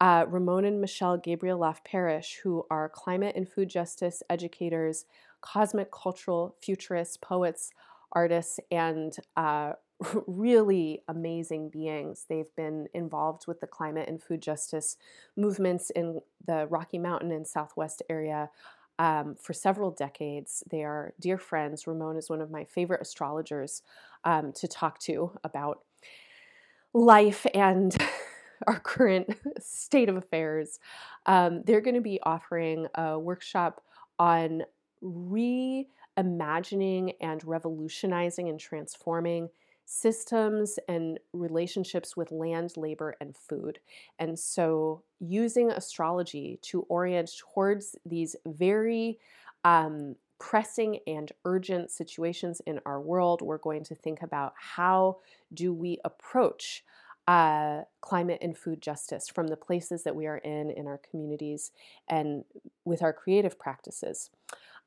uh, 0.00 0.26
Ramon 0.28 0.64
and 0.64 0.80
Michelle 0.80 1.18
Gabrieloff-Parish, 1.18 2.40
who 2.42 2.64
are 2.70 2.88
climate 2.88 3.34
and 3.36 3.48
food 3.48 3.68
justice 3.68 4.22
educators, 4.28 5.06
cosmic 5.40 5.90
cultural 5.90 6.56
futurists, 6.60 7.16
poets, 7.16 7.72
artists, 8.12 8.60
and 8.70 9.16
uh, 9.36 9.72
really 10.26 11.02
amazing 11.08 11.70
beings. 11.70 12.26
They've 12.28 12.54
been 12.56 12.88
involved 12.92 13.46
with 13.46 13.60
the 13.60 13.66
climate 13.66 14.08
and 14.08 14.22
food 14.22 14.42
justice 14.42 14.96
movements 15.36 15.90
in 15.90 16.20
the 16.46 16.66
Rocky 16.66 16.98
Mountain 16.98 17.32
and 17.32 17.46
Southwest 17.46 18.02
area 18.10 18.50
um, 18.98 19.34
for 19.40 19.52
several 19.52 19.90
decades. 19.90 20.62
They 20.70 20.82
are 20.82 21.12
dear 21.20 21.38
friends. 21.38 21.86
Ramon 21.86 22.16
is 22.16 22.30
one 22.30 22.40
of 22.40 22.50
my 22.50 22.64
favorite 22.64 23.00
astrologers 23.00 23.82
um, 24.24 24.52
to 24.52 24.68
talk 24.68 24.98
to 25.00 25.32
about 25.44 25.80
life 26.92 27.46
and 27.52 27.94
our 28.66 28.80
current 28.80 29.36
state 29.60 30.08
of 30.08 30.16
affairs, 30.16 30.80
um, 31.26 31.62
they're 31.64 31.80
going 31.80 31.94
to 31.94 32.00
be 32.00 32.18
offering 32.22 32.86
a 32.94 33.18
workshop 33.18 33.82
on 34.18 34.62
reimagining 35.02 35.86
and 37.20 37.44
revolutionizing 37.44 38.48
and 38.48 38.58
transforming 38.58 39.50
systems 39.86 40.78
and 40.88 41.18
relationships 41.32 42.16
with 42.16 42.32
land, 42.32 42.76
labor, 42.76 43.16
and 43.20 43.36
food. 43.36 43.78
And 44.18 44.38
so, 44.38 45.02
using 45.20 45.70
astrology 45.70 46.58
to 46.62 46.82
orient 46.82 47.30
towards 47.38 47.96
these 48.04 48.36
very 48.44 49.18
um, 49.64 50.16
pressing 50.38 50.98
and 51.06 51.32
urgent 51.44 51.90
situations 51.90 52.60
in 52.66 52.80
our 52.84 53.00
world, 53.00 53.42
we're 53.42 53.58
going 53.58 53.84
to 53.84 53.94
think 53.94 54.22
about 54.22 54.54
how 54.56 55.18
do 55.54 55.72
we 55.72 55.98
approach 56.04 56.84
uh, 57.26 57.82
climate 58.00 58.38
and 58.42 58.56
food 58.56 58.80
justice 58.80 59.28
from 59.28 59.48
the 59.48 59.56
places 59.56 60.02
that 60.04 60.16
we 60.16 60.26
are 60.26 60.38
in, 60.38 60.70
in 60.70 60.86
our 60.86 61.00
communities, 61.10 61.72
and 62.08 62.44
with 62.84 63.02
our 63.02 63.12
creative 63.12 63.58
practices. 63.58 64.30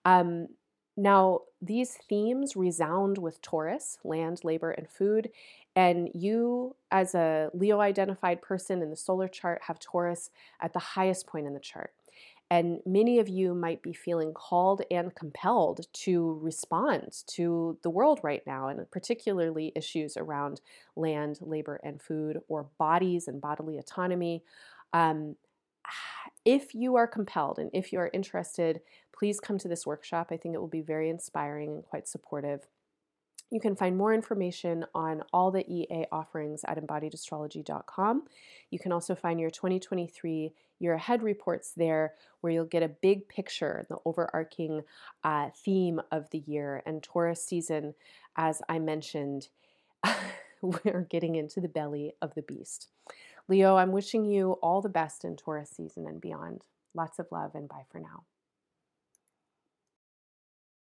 Um, 0.06 0.50
Now, 0.98 1.42
these 1.62 1.98
themes 2.10 2.56
resound 2.56 3.18
with 3.18 3.42
Taurus 3.42 4.00
land, 4.04 4.44
labor, 4.44 4.72
and 4.72 4.90
food. 4.90 5.30
And 5.76 6.10
you, 6.14 6.76
as 6.92 7.16
a 7.16 7.50
Leo 7.54 7.80
identified 7.80 8.42
person 8.42 8.82
in 8.82 8.90
the 8.90 8.98
solar 8.98 9.30
chart, 9.30 9.62
have 9.68 9.80
Taurus 9.80 10.30
at 10.60 10.74
the 10.74 10.80
highest 10.80 11.26
point 11.26 11.48
in 11.48 11.54
the 11.54 11.60
chart. 11.60 11.94
And 12.52 12.80
many 12.86 13.20
of 13.20 13.30
you 13.30 13.54
might 13.54 13.84
be 13.84 13.94
feeling 13.94 14.34
called 14.34 14.82
and 14.90 15.14
compelled 15.14 15.86
to 15.94 16.40
respond 16.42 17.24
to 17.28 17.78
the 17.84 17.92
world 17.92 18.20
right 18.24 18.42
now, 18.48 18.68
and 18.68 18.90
particularly 18.90 19.72
issues 19.76 20.18
around 20.18 20.62
land, 20.96 21.40
labor, 21.42 21.80
and 21.84 22.02
food, 22.02 22.40
or 22.48 22.70
bodies 22.80 23.28
and 23.28 23.40
bodily 23.40 23.78
autonomy. 23.78 24.44
Um, 24.94 25.36
if 26.46 26.74
you 26.74 26.96
are 26.96 27.08
compelled 27.08 27.60
and 27.60 27.70
if 27.72 27.94
you 27.94 28.00
are 28.00 28.10
interested, 28.14 28.82
please 29.16 29.40
come 29.40 29.60
to 29.60 29.68
this 29.68 29.86
workshop. 29.86 30.30
I 30.32 30.38
think 30.38 30.56
it 30.56 30.60
will 30.60 30.68
be 30.68 30.82
very 30.82 31.10
inspiring 31.10 31.70
and 31.74 31.84
quite 31.84 32.08
supportive. 32.08 32.66
You 33.52 33.60
can 33.60 33.76
find 33.76 33.98
more 33.98 34.14
information 34.14 34.86
on 34.94 35.24
all 35.34 35.52
the 35.52 35.68
EA 35.72 36.06
offerings 36.12 36.62
at 36.68 36.78
embodiedastrology.com. 36.78 38.24
You 38.70 38.80
can 38.80 38.92
also 38.92 39.16
find 39.16 39.40
your 39.40 39.50
2023 39.50 40.54
year 40.80 40.94
ahead 40.94 41.22
reports 41.22 41.74
there, 41.76 42.14
where 42.42 42.52
you'll 42.52 42.66
get 42.66 42.84
a 42.84 42.90
big 42.90 43.28
picture, 43.28 43.86
the 43.90 43.98
overarching 44.06 44.84
uh, 45.24 45.50
theme 45.56 46.02
of 46.12 46.30
the 46.32 46.44
year. 46.46 46.82
And 46.86 47.04
Taurus 47.04 47.44
season, 47.44 47.94
as 48.36 48.62
I 48.68 48.80
mentioned, 48.80 49.50
we're 50.62 51.08
getting 51.10 51.36
into 51.36 51.62
the 51.62 51.68
belly 51.68 52.14
of 52.22 52.34
the 52.36 52.42
beast. 52.42 52.88
Leo, 53.48 53.78
I'm 53.78 53.92
wishing 53.92 54.26
you 54.26 54.54
all 54.62 54.82
the 54.82 54.90
best 54.90 55.26
in 55.26 55.36
Taurus 55.36 55.72
season 55.72 56.08
and 56.08 56.22
beyond. 56.22 56.66
Lots 56.94 57.20
of 57.20 57.28
love 57.32 57.56
and 57.56 57.68
bye 57.68 57.86
for 57.90 58.00
now. 58.00 58.24